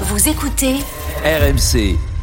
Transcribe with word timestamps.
Vous 0.00 0.28
écoutez 0.28 0.78
RMC. 1.24 2.13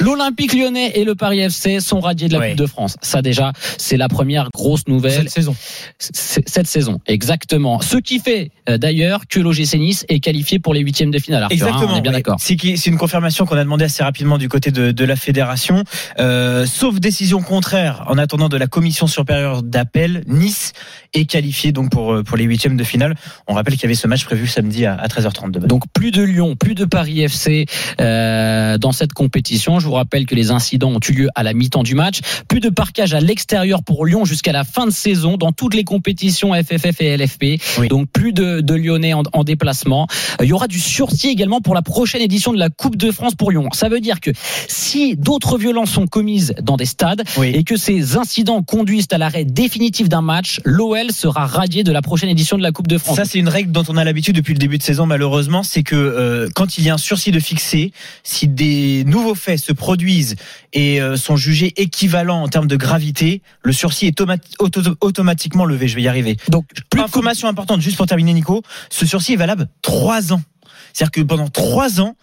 L'Olympique 0.00 0.52
lyonnais 0.54 0.92
et 0.94 1.04
le 1.04 1.14
Paris 1.14 1.40
FC 1.40 1.80
sont 1.80 2.00
radiés 2.00 2.28
de 2.28 2.32
la 2.34 2.38
Ouais. 2.40 2.48
Coupe 2.50 2.58
de 2.58 2.66
France. 2.66 2.96
Ça 3.02 3.22
déjà, 3.22 3.52
c'est 3.78 3.96
la 3.96 4.08
première 4.08 4.48
grosse 4.52 4.86
nouvelle. 4.88 5.12
Cette 5.12 5.30
saison. 5.30 5.54
Cette 5.98 6.66
saison, 6.66 7.00
exactement. 7.06 7.80
Ce 7.80 7.96
qui 7.96 8.18
fait 8.18 8.50
euh, 8.68 8.78
d'ailleurs 8.78 9.26
que 9.28 9.38
l'OGC 9.40 9.74
Nice 9.74 10.04
est 10.08 10.20
qualifié 10.20 10.58
pour 10.58 10.74
les 10.74 10.80
huitièmes 10.80 11.10
de 11.10 11.18
finale. 11.18 11.44
Arthur, 11.44 11.56
hein, 11.62 11.66
Exactement. 11.68 11.94
on 11.94 11.96
est 11.98 12.00
bien 12.00 12.12
d'accord. 12.12 12.36
C'est 12.38 12.86
une 12.86 12.98
confirmation 12.98 13.46
qu'on 13.46 13.56
a 13.56 13.64
demandé 13.64 13.84
assez 13.84 14.02
rapidement 14.02 14.38
du 14.38 14.48
côté 14.48 14.70
de, 14.70 14.90
de 14.90 15.04
la 15.04 15.16
fédération. 15.16 15.84
Euh, 16.18 16.66
sauf 16.66 16.98
décision 17.00 17.40
contraire, 17.42 18.04
en 18.08 18.18
attendant 18.18 18.48
de 18.48 18.56
la 18.56 18.66
commission 18.66 19.06
supérieure 19.06 19.62
d'appel, 19.62 20.24
Nice 20.26 20.72
est 21.14 21.24
qualifié 21.26 21.72
donc 21.72 21.90
pour 21.90 22.12
euh, 22.12 22.22
pour 22.22 22.36
les 22.36 22.44
huitièmes 22.44 22.76
de 22.76 22.84
finale. 22.84 23.14
On 23.46 23.54
rappelle 23.54 23.74
qu'il 23.74 23.82
y 23.82 23.86
avait 23.86 23.94
ce 23.94 24.06
match 24.08 24.24
prévu 24.24 24.46
samedi 24.46 24.86
à, 24.86 24.94
à 24.94 25.06
13h30 25.08 25.50
de 25.50 25.58
base. 25.60 25.68
Donc 25.68 25.82
plus 25.92 26.10
de 26.10 26.22
Lyon, 26.22 26.56
plus 26.56 26.74
de 26.74 26.84
Paris 26.84 27.20
FC 27.22 27.66
euh, 28.00 28.78
dans 28.78 28.92
cette 28.92 29.12
compétition. 29.12 29.61
Je 29.78 29.86
vous 29.86 29.92
rappelle 29.92 30.26
que 30.26 30.34
les 30.34 30.50
incidents 30.50 30.90
ont 30.90 31.00
eu 31.08 31.12
lieu 31.12 31.28
à 31.34 31.42
la 31.42 31.52
mi-temps 31.54 31.82
du 31.82 31.94
match. 31.94 32.20
Plus 32.48 32.60
de 32.60 32.68
parquage 32.68 33.14
à 33.14 33.20
l'extérieur 33.20 33.82
pour 33.82 34.06
Lyon 34.06 34.24
jusqu'à 34.24 34.52
la 34.52 34.64
fin 34.64 34.86
de 34.86 34.90
saison 34.90 35.36
dans 35.36 35.52
toutes 35.52 35.74
les 35.74 35.84
compétitions 35.84 36.52
FFF 36.54 37.00
et 37.00 37.16
LFP. 37.16 37.44
Oui. 37.78 37.88
Donc 37.88 38.08
plus 38.10 38.32
de, 38.32 38.60
de 38.60 38.74
Lyonnais 38.74 39.12
en, 39.14 39.22
en 39.32 39.44
déplacement. 39.44 40.06
Euh, 40.40 40.44
Il 40.44 40.48
y 40.48 40.52
aura 40.52 40.68
du 40.68 40.78
sursis 40.80 41.28
également 41.28 41.60
pour 41.60 41.74
la 41.74 41.82
prochaine 41.82 42.22
édition 42.22 42.52
de 42.52 42.58
la 42.58 42.70
Coupe 42.70 42.96
de 42.96 43.10
France 43.10 43.34
pour 43.34 43.50
Lyon. 43.50 43.68
Ça 43.72 43.88
veut 43.88 44.00
dire 44.00 44.20
que 44.20 44.30
si 44.68 45.16
d'autres 45.16 45.58
violences 45.58 45.90
sont 45.90 46.06
commises 46.06 46.54
dans 46.62 46.76
des 46.76 46.86
stades 46.86 47.22
Oui. 47.36 47.48
et 47.54 47.64
que 47.64 47.76
ces 47.76 48.16
incidents 48.16 48.62
conduisent 48.62 49.06
à 49.12 49.18
l'arrêt 49.18 49.44
définitif 49.44 50.08
d'un 50.08 50.22
match, 50.22 50.60
l'OL 50.64 51.10
sera 51.12 51.46
radié 51.46 51.84
de 51.84 51.92
la 51.92 52.02
prochaine 52.02 52.28
édition 52.28 52.56
de 52.56 52.62
la 52.62 52.72
Coupe 52.72 52.88
de 52.88 52.98
France. 52.98 53.16
Ça, 53.16 53.24
c'est 53.24 53.38
une 53.38 53.48
règle 53.48 53.72
dont 53.72 53.84
on 53.88 53.96
a 53.96 54.04
l'habitude 54.04 54.34
depuis 54.36 54.54
le 54.54 54.58
début 54.58 54.78
de 54.78 54.82
saison, 54.82 55.06
malheureusement. 55.06 55.62
C'est 55.62 55.82
que 55.82 55.94
euh, 55.96 56.48
quand 56.54 56.78
il 56.78 56.84
y 56.84 56.90
a 56.90 56.94
un 56.94 56.98
sursis 56.98 57.30
de 57.30 57.40
fixé, 57.40 57.92
si 58.22 58.48
des 58.48 59.04
nouveaux 59.04 59.34
faits 59.42 59.58
se 59.60 59.72
produisent 59.72 60.36
et 60.72 61.00
euh, 61.00 61.16
sont 61.16 61.36
jugés 61.36 61.72
équivalents 61.76 62.42
en 62.42 62.48
termes 62.48 62.68
de 62.68 62.76
gravité, 62.76 63.42
le 63.62 63.72
sursis 63.72 64.06
est 64.06 64.20
automa- 64.20 64.38
auto- 64.60 64.96
automatiquement 65.00 65.64
levé. 65.64 65.88
Je 65.88 65.96
vais 65.96 66.02
y 66.02 66.08
arriver. 66.08 66.36
Donc 66.48 66.66
plus 66.90 67.00
de 67.00 67.04
Information 67.04 67.48
importante, 67.48 67.80
juste 67.80 67.96
pour 67.96 68.06
terminer, 68.06 68.32
Nico. 68.32 68.62
Ce 68.90 69.04
sursis 69.04 69.32
est 69.34 69.36
valable 69.36 69.68
trois 69.82 70.32
ans. 70.32 70.40
C'est-à-dire 70.92 71.10
que 71.10 71.20
pendant 71.22 71.48
trois 71.48 72.00
ans, 72.00 72.16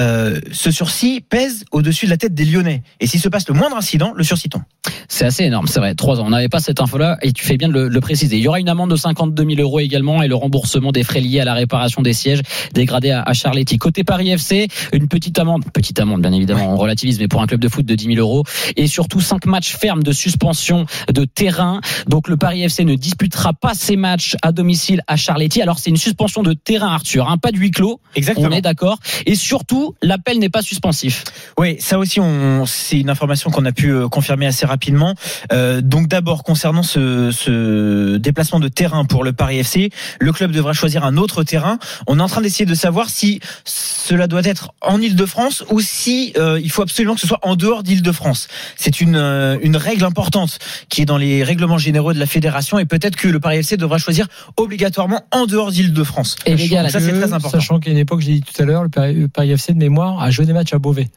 euh, 0.00 0.40
ce 0.52 0.70
sursis 0.70 1.20
pèse 1.20 1.64
au-dessus 1.72 2.06
de 2.06 2.10
la 2.10 2.16
tête 2.16 2.34
des 2.34 2.44
Lyonnais. 2.44 2.82
Et 3.00 3.06
s'il 3.06 3.20
se 3.20 3.28
passe 3.28 3.48
le 3.48 3.54
moindre 3.54 3.76
incident, 3.76 4.12
le 4.14 4.24
sursis 4.24 4.48
tombe. 4.48 4.62
C'est 5.08 5.24
assez 5.24 5.44
énorme, 5.44 5.66
c'est 5.66 5.80
vrai. 5.80 5.94
Trois 5.94 6.20
ans. 6.20 6.24
On 6.26 6.30
n'avait 6.30 6.48
pas 6.48 6.60
cette 6.60 6.80
info-là 6.80 7.18
et 7.22 7.32
tu 7.32 7.44
fais 7.44 7.56
bien 7.56 7.68
de 7.68 7.72
le, 7.72 7.88
le 7.88 8.00
préciser. 8.00 8.36
Il 8.36 8.42
y 8.42 8.48
aura 8.48 8.60
une 8.60 8.68
amende 8.68 8.90
de 8.90 8.96
52 8.96 9.44
000 9.56 9.60
euros 9.60 9.80
également 9.80 10.22
et 10.22 10.28
le 10.28 10.34
remboursement 10.34 10.92
des 10.92 11.02
frais 11.04 11.20
liés 11.20 11.40
à 11.40 11.44
la 11.44 11.54
réparation 11.54 12.02
des 12.02 12.12
sièges 12.12 12.40
dégradés 12.72 13.10
à, 13.10 13.22
à 13.22 13.32
Charletti. 13.32 13.78
Côté 13.78 14.04
Paris 14.04 14.30
FC, 14.30 14.68
une 14.92 15.08
petite 15.08 15.38
amende, 15.38 15.64
petite 15.72 16.00
amende 16.00 16.22
bien 16.22 16.32
évidemment, 16.32 16.72
on 16.72 16.76
relativise, 16.76 17.18
mais 17.18 17.28
pour 17.28 17.42
un 17.42 17.46
club 17.46 17.60
de 17.60 17.68
foot 17.68 17.84
de 17.84 17.94
10 17.94 18.14
000 18.14 18.16
euros 18.18 18.44
et 18.76 18.86
surtout 18.86 19.20
cinq 19.20 19.46
matchs 19.46 19.76
fermes 19.76 20.02
de 20.02 20.12
suspension 20.12 20.86
de 21.12 21.24
terrain. 21.24 21.80
Donc 22.08 22.28
le 22.28 22.36
Paris 22.36 22.62
FC 22.62 22.84
ne 22.84 22.94
disputera 22.94 23.52
pas 23.52 23.74
ses 23.74 23.96
matchs 23.96 24.36
à 24.42 24.52
domicile 24.52 25.02
à 25.06 25.16
Charletti. 25.16 25.60
Alors 25.60 25.78
c'est 25.78 25.90
une 25.90 25.96
suspension 25.96 26.42
de 26.42 26.52
terrain, 26.52 26.94
Arthur, 26.94 27.28
hein, 27.28 27.38
pas 27.38 27.52
de 27.52 27.58
huis 27.58 27.70
clos. 27.70 28.00
Exactement. 28.14 28.48
On 28.48 28.52
est 28.52 28.62
d'accord. 28.62 28.98
Et 29.26 29.34
surtout, 29.34 29.83
l'appel 30.02 30.38
n'est 30.38 30.48
pas 30.48 30.62
suspensif. 30.62 31.24
Oui, 31.58 31.76
ça 31.80 31.98
aussi, 31.98 32.20
on, 32.20 32.66
c'est 32.66 33.00
une 33.00 33.10
information 33.10 33.50
qu'on 33.50 33.64
a 33.64 33.72
pu 33.72 33.90
euh, 33.90 34.08
confirmer 34.08 34.46
assez 34.46 34.66
rapidement. 34.66 35.14
Euh, 35.52 35.80
donc 35.80 36.08
d'abord, 36.08 36.42
concernant 36.42 36.82
ce, 36.82 37.30
ce 37.30 38.16
déplacement 38.16 38.60
de 38.60 38.68
terrain 38.68 39.04
pour 39.04 39.24
le 39.24 39.32
Paris 39.32 39.58
FC, 39.58 39.90
le 40.18 40.32
club 40.32 40.52
devra 40.52 40.72
choisir 40.72 41.04
un 41.04 41.16
autre 41.16 41.42
terrain. 41.44 41.78
On 42.06 42.18
est 42.18 42.22
en 42.22 42.28
train 42.28 42.40
d'essayer 42.40 42.66
de 42.66 42.74
savoir 42.74 43.08
si 43.10 43.40
cela 43.64 44.26
doit 44.26 44.44
être 44.44 44.72
en 44.80 45.00
Île-de-France 45.00 45.64
ou 45.70 45.80
si 45.80 46.32
euh, 46.36 46.60
il 46.62 46.70
faut 46.70 46.82
absolument 46.82 47.14
que 47.14 47.20
ce 47.20 47.26
soit 47.26 47.40
en 47.42 47.56
dehors 47.56 47.82
d'Île-de-France. 47.82 48.48
C'est 48.76 49.00
une, 49.00 49.16
euh, 49.16 49.58
une 49.62 49.76
règle 49.76 50.04
importante 50.04 50.58
qui 50.88 51.02
est 51.02 51.04
dans 51.04 51.16
les 51.16 51.42
règlements 51.42 51.78
généraux 51.78 52.12
de 52.12 52.18
la 52.18 52.26
fédération 52.26 52.78
et 52.78 52.84
peut-être 52.84 53.16
que 53.16 53.28
le 53.28 53.40
Paris 53.40 53.58
FC 53.58 53.76
devra 53.76 53.98
choisir 53.98 54.26
obligatoirement 54.56 55.22
en 55.30 55.46
dehors 55.46 55.70
d'Île-de-France. 55.70 56.36
Et 56.46 56.56
les 56.56 56.68
gars, 56.68 56.88
ça, 56.88 57.00
c'est 57.00 57.12
très 57.12 57.32
important. 57.32 57.58
Sachant 57.58 57.80
qu'à 57.80 57.90
une 57.90 57.98
époque, 57.98 58.20
j'ai 58.20 58.34
dit 58.34 58.42
tout 58.42 58.62
à 58.62 58.64
l'heure, 58.64 58.84
le 58.84 59.28
Paris 59.28 59.50
FC 59.50 59.73
de 59.74 59.78
mémoire 59.78 60.22
a 60.22 60.30
joué 60.30 60.46
des 60.46 60.52
matchs 60.52 60.72
à 60.72 60.78
Beauvais. 60.78 61.08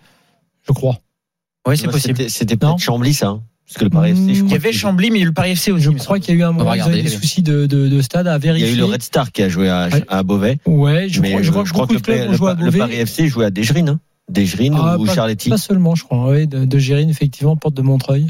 Je 0.67 0.73
crois. 0.73 0.99
Oui, 1.67 1.77
c'est 1.77 1.87
possible. 1.87 2.29
C'était- 2.29 2.57
peut-être 2.57 2.79
Chambly, 2.79 3.13
ça. 3.13 3.27
hein. 3.27 3.43
Parce 3.65 3.79
que 3.79 3.83
le 3.83 3.89
Paris 3.89 4.11
FC, 4.11 4.33
je 4.35 4.43
Mm. 4.43 4.45
Il 4.47 4.51
y 4.51 4.55
avait 4.55 4.71
Chambly, 4.71 5.11
mais 5.11 5.17
il 5.17 5.19
y 5.19 5.23
a 5.23 5.25
eu 5.25 5.27
le 5.27 5.33
Paris 5.33 5.51
FC 5.51 5.71
aussi. 5.73 5.83
Je 5.83 5.91
crois 5.91 6.19
qu'il 6.19 6.33
y 6.33 6.37
a 6.37 6.39
eu 6.39 6.43
un 6.43 6.53
va 6.53 6.63
moment, 6.63 6.87
des 6.89 7.07
soucis 7.09 7.41
de, 7.41 7.65
de, 7.65 7.89
de 7.89 8.01
stade 8.01 8.25
à 8.27 8.31
Il 8.37 8.45
y 8.45 8.49
a 8.49 8.53
vérifier. 8.53 8.73
eu 8.73 8.77
le 8.77 8.85
Red 8.85 9.01
Star 9.03 9.31
qui 9.33 9.43
a 9.43 9.49
joué 9.49 9.67
à, 9.69 10.23
Beauvais. 10.23 10.57
Ouais, 10.65 11.09
je 11.09 11.19
mais 11.19 11.31
crois, 11.31 11.63
je 11.65 11.73
crois 11.73 11.85
que 11.87 11.93
le. 11.93 12.71
Paris 12.77 12.95
FC 12.95 13.27
jouait 13.27 13.45
à 13.45 13.49
Desgerines. 13.49 13.89
Hein. 13.89 13.99
Ah, 14.81 14.97
ou 14.97 15.05
pas, 15.05 15.13
Charletti. 15.15 15.49
pas 15.49 15.57
seulement, 15.57 15.95
je 15.95 16.03
crois. 16.05 16.29
Ouais, 16.29 16.45
de, 16.47 16.63
de 16.65 16.79
Gérine, 16.79 17.09
effectivement, 17.09 17.55
porte 17.57 17.75
de 17.75 17.81
Montreuil. 17.81 18.27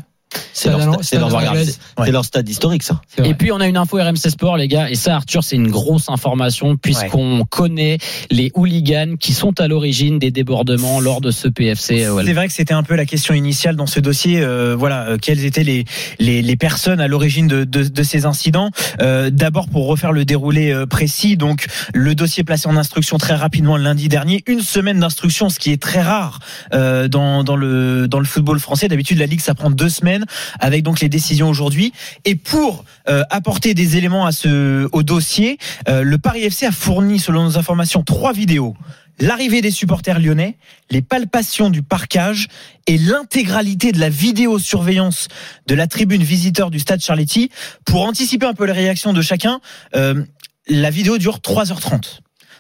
C'est 0.54 0.70
leur, 0.70 0.80
leur, 0.80 1.04
Stade 1.04 1.24
Anglaise. 1.24 1.80
c'est 2.04 2.12
leur 2.12 2.26
stade 2.26 2.50
historique, 2.50 2.84
ça. 2.84 3.02
Et 3.24 3.34
puis 3.34 3.52
on 3.52 3.60
a 3.60 3.68
une 3.68 3.78
info 3.78 3.98
RMC 3.98 4.18
Sport 4.30 4.58
les 4.58 4.68
gars 4.68 4.90
et 4.90 4.96
ça 4.96 5.16
Arthur 5.16 5.44
c'est 5.44 5.56
une 5.56 5.70
grosse 5.70 6.10
information 6.10 6.76
puisqu'on 6.78 7.46
connaît 7.46 7.98
les 8.32 8.52
hooligans 8.56 9.16
qui 9.20 9.34
sont 9.34 9.60
à 9.60 9.68
l'origine 9.68 10.20
des 10.20 10.32
débordements 10.32 11.00
lors 11.00 11.22
de 11.22 11.32
ce 11.32 11.48
PFC 11.48 12.06
euh. 12.06 12.22
C'est 12.26 12.34
vrai 12.34 12.48
que 12.48 12.54
c'était 12.54 12.74
un 12.74 12.84
peu 12.84 12.96
la 12.96 13.06
question 13.06 13.34
initiale 13.34 13.76
dans 13.76 13.88
ce 13.88 14.00
dossier. 14.00 14.40
euh, 14.42 14.76
voilà, 14.78 15.08
euh, 15.10 15.18
quelles 15.22 15.46
étaient 15.46 15.64
les 15.64 15.86
les, 16.20 16.42
les 16.42 16.56
personnes 16.56 17.00
à 17.00 17.08
l'origine 17.08 17.48
de, 17.48 17.64
de, 17.64 17.84
de 17.84 18.04
ces 18.04 18.26
incidents 18.26 18.72
Euh, 19.02 19.30
D'abord 19.30 19.68
pour 19.70 19.88
refaire 19.88 20.12
le 20.12 20.26
déroulé 20.26 20.72
euh, 20.72 20.86
précis. 20.86 21.38
Donc 21.38 21.68
le 21.94 22.16
dossier 22.16 22.44
placé 22.44 22.68
en 22.68 22.76
instruction 22.78 23.18
très 23.18 23.36
rapidement 23.36 23.78
lundi 23.78 24.08
dernier. 24.10 24.44
Une 24.48 24.62
semaine 24.62 25.00
d'instruction, 25.00 25.50
ce 25.50 25.60
qui 25.60 25.72
est 25.72 25.82
très 25.82 26.02
rare 26.02 26.40
euh, 26.74 27.08
dans 27.08 27.44
dans 27.44 27.56
le 27.56 28.08
dans 28.08 28.20
le 28.20 28.26
football 28.26 28.60
français. 28.60 28.88
D'habitude 28.88 29.18
la 29.20 29.26
ligue 29.26 29.42
ça 29.42 29.54
prend 29.56 29.70
deux 29.70 29.90
semaines 29.90 30.26
avec 30.60 30.84
donc 30.84 31.00
les 31.00 31.10
décisions 31.10 31.50
aujourd'hui. 31.50 31.94
Et 32.26 32.36
pour 32.36 32.86
euh, 33.10 33.24
apporter 33.30 33.74
des 33.74 33.98
éléments 33.98 34.26
à 34.26 34.32
ce 34.32 34.88
au 34.92 35.04
dossier, 35.04 35.58
euh, 35.88 36.04
le 36.04 36.18
Paris 36.18 36.44
FC 36.44 36.66
a 36.66 36.72
fourni 36.72 37.20
selon 37.20 37.44
nos 37.44 37.58
informations 37.58 38.04
trois 38.04 38.34
vidéos 38.34 38.76
l'arrivée 39.20 39.62
des 39.62 39.72
supporters 39.72 40.20
lyonnais, 40.20 40.58
les 40.90 41.02
palpations 41.02 41.70
du 41.70 41.82
parcage 41.82 42.48
et 42.86 42.98
l'intégralité 42.98 43.92
de 43.92 44.00
la 44.00 44.10
vidéosurveillance 44.10 45.28
de 45.66 45.76
la 45.76 45.88
tribune 45.88 46.24
visiteur 46.24 46.70
du 46.70 46.80
stade 46.80 47.02
Charletti. 47.02 47.50
Pour 47.86 48.06
anticiper 48.06 48.46
un 48.46 48.54
peu 48.54 48.66
les 48.66 48.74
réactions 48.74 49.14
de 49.14 49.22
chacun, 49.22 49.60
euh, 49.96 50.24
la 50.68 50.90
vidéo 50.90 51.18
dure 51.18 51.40
3h30. 51.40 52.20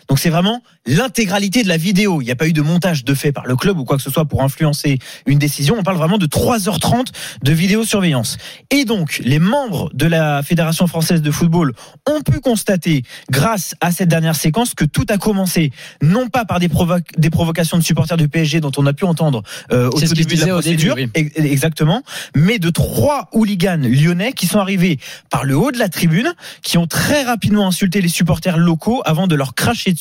Donc 0.09 0.19
c'est 0.19 0.29
vraiment 0.29 0.61
l'intégralité 0.85 1.63
de 1.63 1.67
la 1.67 1.77
vidéo. 1.77 2.21
Il 2.21 2.25
n'y 2.25 2.31
a 2.31 2.35
pas 2.35 2.47
eu 2.47 2.53
de 2.53 2.61
montage 2.61 3.03
de 3.03 3.13
fait 3.13 3.31
par 3.31 3.45
le 3.45 3.55
club 3.55 3.77
ou 3.77 3.83
quoi 3.85 3.97
que 3.97 4.03
ce 4.03 4.09
soit 4.09 4.25
pour 4.25 4.41
influencer 4.41 4.99
une 5.25 5.37
décision. 5.37 5.75
On 5.77 5.83
parle 5.83 5.97
vraiment 5.97 6.17
de 6.17 6.25
3h30 6.27 7.07
de 7.43 7.51
vidéosurveillance. 7.51 8.37
Et 8.71 8.85
donc 8.85 9.21
les 9.23 9.39
membres 9.39 9.89
de 9.93 10.05
la 10.05 10.43
Fédération 10.43 10.87
française 10.87 11.21
de 11.21 11.31
football 11.31 11.73
ont 12.09 12.21
pu 12.21 12.39
constater, 12.39 13.03
grâce 13.29 13.75
à 13.81 13.91
cette 13.91 14.09
dernière 14.09 14.35
séquence, 14.35 14.73
que 14.73 14.85
tout 14.85 15.05
a 15.09 15.17
commencé 15.17 15.71
non 16.01 16.27
pas 16.29 16.45
par 16.45 16.59
des, 16.59 16.69
provo- 16.69 17.01
des 17.17 17.29
provocations 17.29 17.77
de 17.77 17.83
supporters 17.83 18.17
du 18.17 18.29
PSG 18.29 18.61
dont 18.61 18.71
on 18.77 18.85
a 18.85 18.93
pu 18.93 19.05
entendre 19.05 19.43
euh, 19.71 19.87
au 19.89 19.99
tout 19.99 20.13
début 20.13 20.35
de 20.35 20.39
la 20.39 20.45
début, 20.45 20.51
procédure, 20.53 20.95
oui. 20.95 21.09
Exactement, 21.35 22.03
mais 22.35 22.59
de 22.59 22.69
trois 22.69 23.29
hooligans 23.33 23.81
lyonnais 23.81 24.31
qui 24.33 24.47
sont 24.47 24.59
arrivés 24.59 24.99
par 25.29 25.43
le 25.43 25.57
haut 25.57 25.71
de 25.71 25.79
la 25.79 25.89
tribune, 25.89 26.33
qui 26.61 26.77
ont 26.77 26.87
très 26.87 27.23
rapidement 27.23 27.67
insulté 27.67 27.99
les 28.01 28.09
supporters 28.09 28.57
locaux 28.57 29.01
avant 29.05 29.27
de 29.27 29.35
leur 29.35 29.53
cracher 29.55 29.93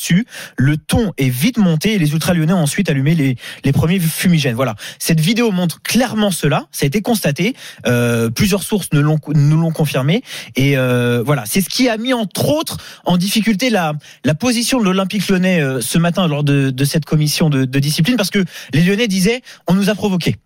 Le 0.57 0.77
ton 0.77 1.13
est 1.19 1.29
vite 1.29 1.59
monté 1.59 1.95
et 1.95 1.99
les 1.99 2.13
ultra 2.13 2.35
lyonnais 2.35 2.53
ont 2.53 2.63
ensuite 2.63 2.89
allumé 2.89 3.15
les, 3.15 3.37
les 3.65 3.73
premiers 3.73 3.99
fumigènes. 3.99 4.55
Voilà. 4.55 4.75
Cette 4.99 5.21
vidéo 5.21 5.51
montre 5.51 5.83
clairement 5.83 6.31
cela. 6.31 6.67
Ça 6.73 6.85
a 6.85 6.87
été 6.87 7.03
constaté. 7.03 7.55
Euh, 7.87 8.31
plusieurs 8.31 8.63
sources 8.63 8.89
nous 8.93 9.03
l'ont, 9.03 9.19
nous 9.35 9.57
l'ont 9.57 9.73
confirmé. 9.73 10.23
Et 10.55 10.77
euh, 10.77 11.23
voilà. 11.25 11.45
C'est 11.47 11.61
ce 11.61 11.69
qui 11.69 11.89
a 11.89 11.97
mis 11.97 12.13
entre 12.13 12.49
autres 12.49 12.79
en 13.05 13.17
difficulté 13.17 13.71
la, 13.71 13.95
la 14.25 14.35
position 14.35 14.79
de 14.79 14.85
l'Olympique 14.85 15.29
lyonnais 15.29 15.61
euh, 15.61 15.81
ce 15.81 15.99
matin 15.99 16.27
lors 16.29 16.45
de, 16.45 16.73
cette 16.85 17.05
commission 17.05 17.51
de, 17.51 17.65
de 17.65 17.79
discipline 17.79 18.17
parce 18.17 18.31
que 18.31 18.45
les 18.73 18.83
lyonnais 18.83 19.09
disaient 19.09 19.43
on 19.67 19.75
nous 19.75 19.91
a 19.91 19.95
provoqué. 19.95 20.37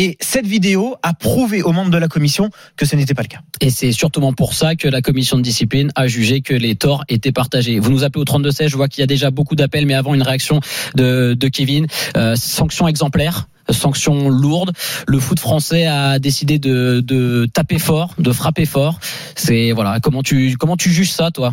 Et 0.00 0.16
cette 0.20 0.46
vidéo 0.46 0.94
a 1.02 1.12
prouvé 1.12 1.60
aux 1.60 1.72
membres 1.72 1.90
de 1.90 1.98
la 1.98 2.06
commission 2.06 2.50
que 2.76 2.86
ce 2.86 2.94
n'était 2.94 3.14
pas 3.14 3.22
le 3.22 3.26
cas. 3.26 3.40
Et 3.60 3.68
c'est 3.68 3.90
surtout 3.90 4.20
pour 4.30 4.54
ça 4.54 4.76
que 4.76 4.86
la 4.86 5.02
commission 5.02 5.36
de 5.36 5.42
discipline 5.42 5.90
a 5.96 6.06
jugé 6.06 6.40
que 6.40 6.54
les 6.54 6.76
torts 6.76 7.02
étaient 7.08 7.32
partagés. 7.32 7.80
Vous 7.80 7.90
nous 7.90 8.04
appelez 8.04 8.20
au 8.20 8.24
32 8.24 8.52
16, 8.52 8.70
je 8.70 8.76
vois 8.76 8.86
qu'il 8.86 9.00
y 9.00 9.02
a 9.02 9.08
déjà 9.08 9.32
beaucoup 9.32 9.56
d'appels, 9.56 9.86
mais 9.86 9.94
avant 9.94 10.14
une 10.14 10.22
réaction 10.22 10.60
de, 10.94 11.34
de 11.34 11.48
Kevin. 11.48 11.88
Euh, 12.16 12.36
sanction 12.36 12.86
exemplaire 12.86 13.48
sanction 13.70 14.30
lourde. 14.30 14.72
Le 15.06 15.18
foot 15.18 15.38
français 15.38 15.86
a 15.86 16.18
décidé 16.18 16.58
de, 16.58 17.00
de 17.04 17.46
taper 17.52 17.78
fort, 17.78 18.14
de 18.18 18.32
frapper 18.32 18.64
fort. 18.64 18.98
C'est 19.34 19.72
voilà. 19.72 20.00
Comment 20.00 20.22
tu 20.22 20.56
comment 20.56 20.78
tu 20.78 20.90
juges 20.90 21.12
ça, 21.12 21.30
toi? 21.30 21.52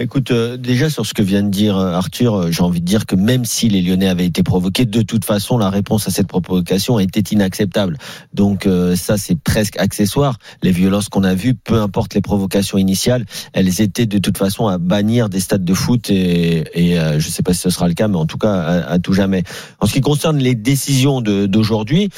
Écoute, 0.00 0.30
euh, 0.30 0.56
déjà 0.56 0.88
sur 0.90 1.04
ce 1.04 1.12
que 1.12 1.22
vient 1.22 1.42
de 1.42 1.48
dire 1.48 1.76
euh, 1.76 1.90
Arthur, 1.90 2.34
euh, 2.34 2.50
j'ai 2.52 2.62
envie 2.62 2.80
de 2.80 2.84
dire 2.84 3.04
que 3.04 3.16
même 3.16 3.44
si 3.44 3.68
les 3.68 3.82
Lyonnais 3.82 4.06
avaient 4.06 4.26
été 4.26 4.44
provoqués, 4.44 4.84
de 4.84 5.02
toute 5.02 5.24
façon, 5.24 5.58
la 5.58 5.70
réponse 5.70 6.06
à 6.06 6.12
cette 6.12 6.28
provocation 6.28 7.00
était 7.00 7.34
inacceptable. 7.34 7.98
Donc 8.32 8.68
ça, 8.94 9.16
c'est 9.16 9.38
presque 9.40 9.76
accessoire. 9.78 10.38
Les 10.62 10.70
violences 10.70 11.08
qu'on 11.08 11.24
a 11.24 11.34
vues, 11.34 11.54
peu 11.54 11.80
importe 11.80 12.14
les 12.14 12.20
provocations 12.20 12.78
initiales, 12.78 13.24
elles 13.52 13.80
étaient 13.80 14.06
de 14.06 14.18
toute 14.18 14.38
façon 14.38 14.68
à 14.68 14.78
bannir 14.78 15.28
des 15.28 15.40
stades 15.40 15.64
de 15.64 15.74
foot 15.74 16.10
et, 16.10 16.64
et 16.74 16.96
je 17.18 17.28
sais 17.28 17.42
pas 17.42 17.52
si 17.52 17.60
ce 17.60 17.70
sera 17.70 17.88
le 17.88 17.94
cas, 17.94 18.08
mais 18.08 18.16
en 18.16 18.26
tout 18.26 18.38
cas 18.38 18.52
à, 18.52 18.92
à 18.92 18.98
tout 18.98 19.12
jamais. 19.12 19.42
En 19.80 19.86
ce 19.86 19.94
qui 19.94 20.00
concerne 20.00 20.38
les 20.38 20.54
décisions 20.54 21.20
d'aujourd'hui, 21.20 22.10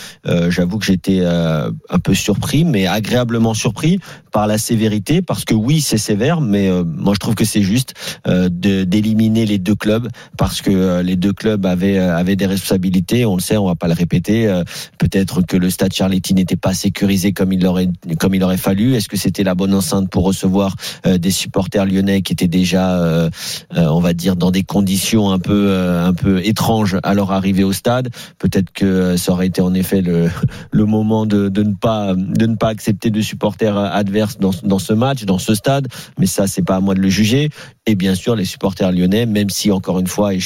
j'avoue 0.48 0.78
que 0.78 0.84
j'étais 0.84 1.24
un 1.24 1.98
peu 2.02 2.14
surpris, 2.14 2.64
mais 2.64 2.86
agréablement 2.86 3.54
surpris 3.54 4.00
par 4.32 4.46
la 4.46 4.58
sévérité, 4.58 5.22
parce 5.22 5.44
que 5.44 5.54
oui, 5.54 5.80
c'est 5.80 5.98
sévère, 5.98 6.40
mais 6.40 6.70
moi 6.84 7.14
je 7.14 7.20
trouve 7.20 7.34
que 7.34 7.44
c'est 7.44 7.62
juste 7.70 7.94
euh, 8.26 8.48
d'éliminer 8.50 9.46
les 9.46 9.58
deux 9.58 9.74
clubs 9.74 10.08
parce 10.36 10.60
que 10.60 10.70
euh, 10.70 11.02
les 11.02 11.16
deux 11.16 11.32
clubs 11.32 11.64
avaient 11.64 11.98
euh, 11.98 12.16
avaient 12.16 12.36
des 12.36 12.46
responsabilités. 12.46 13.24
On 13.24 13.36
le 13.36 13.40
sait, 13.40 13.56
on 13.56 13.66
va 13.66 13.76
pas 13.76 13.86
le 13.86 13.94
répéter. 13.94 14.62
Peut-être 14.98 15.42
que 15.42 15.56
le 15.56 15.70
stade 15.70 15.92
Charletti 15.92 16.34
n'était 16.34 16.56
pas 16.56 16.74
sécurisé 16.74 17.32
comme 17.32 17.52
il 17.52 17.64
aurait 17.66 17.88
comme 18.18 18.34
il 18.34 18.42
aurait 18.42 18.56
fallu. 18.56 18.94
Est-ce 18.94 19.08
que 19.08 19.16
c'était 19.16 19.44
la 19.44 19.54
bonne 19.54 19.74
enceinte 19.74 20.10
pour 20.10 20.24
recevoir 20.24 20.74
des 21.04 21.30
supporters 21.30 21.86
lyonnais 21.86 22.22
qui 22.22 22.32
étaient 22.32 22.48
déjà, 22.48 23.30
on 23.70 24.00
va 24.00 24.12
dire, 24.12 24.36
dans 24.36 24.50
des 24.50 24.64
conditions 24.64 25.30
un 25.30 25.38
peu 25.38 25.72
un 25.72 26.12
peu 26.12 26.44
étranges 26.44 26.98
à 27.02 27.14
leur 27.14 27.32
arrivée 27.32 27.64
au 27.64 27.72
stade? 27.72 28.08
Peut-être 28.38 28.72
que 28.72 29.16
ça 29.16 29.32
aurait 29.32 29.46
été 29.46 29.60
en 29.60 29.74
effet 29.74 30.02
le 30.02 30.28
le 30.70 30.84
moment 30.84 31.26
de, 31.26 31.48
de 31.48 31.62
ne 31.62 31.74
pas 31.74 32.14
de 32.14 32.46
ne 32.46 32.56
pas 32.56 32.68
accepter 32.68 33.10
de 33.10 33.20
supporters 33.20 33.76
adverses 33.76 34.38
dans 34.38 34.52
dans 34.62 34.78
ce 34.78 34.92
match, 34.92 35.24
dans 35.24 35.38
ce 35.38 35.54
stade. 35.54 35.88
Mais 36.18 36.26
ça, 36.26 36.46
c'est 36.46 36.62
pas 36.62 36.76
à 36.76 36.80
moi 36.80 36.94
de 36.94 37.00
le 37.00 37.08
juger 37.08 37.50
et 37.86 37.94
bien 37.94 38.14
sûr 38.14 38.36
les 38.36 38.44
supporters 38.44 38.92
lyonnais, 38.92 39.26
même 39.26 39.50
si 39.50 39.70
encore 39.70 39.98
une 39.98 40.06
fois, 40.06 40.34
et 40.34 40.38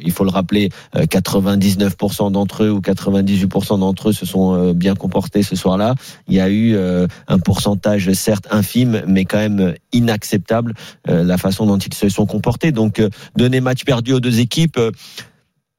il 0.00 0.12
faut 0.12 0.24
le 0.24 0.30
rappeler, 0.30 0.70
99% 0.94 2.26
euh, 2.26 2.30
d'entre 2.30 2.64
eux 2.64 2.70
ou 2.70 2.80
98% 2.80 3.80
d'entre 3.80 4.10
eux 4.10 4.12
se 4.12 4.26
sont 4.26 4.54
euh, 4.54 4.72
bien 4.72 4.94
comportés 4.94 5.42
ce 5.42 5.56
soir-là. 5.56 5.94
Il 6.28 6.34
y 6.34 6.40
a 6.40 6.48
eu 6.48 6.74
euh, 6.74 7.06
un 7.28 7.38
pourcentage 7.38 8.12
certes 8.12 8.46
infime, 8.50 9.02
mais 9.06 9.24
quand 9.24 9.38
même 9.38 9.74
inacceptable 9.92 10.74
la 11.06 11.38
façon 11.38 11.66
dont 11.66 11.78
ils 11.78 11.94
se 11.94 12.08
sont 12.08 12.26
comportés. 12.26 12.72
Donc 12.72 13.02
donner 13.36 13.60
match 13.60 13.84
perdu 13.84 14.12
aux 14.12 14.20
deux 14.20 14.40
équipes 14.40 14.78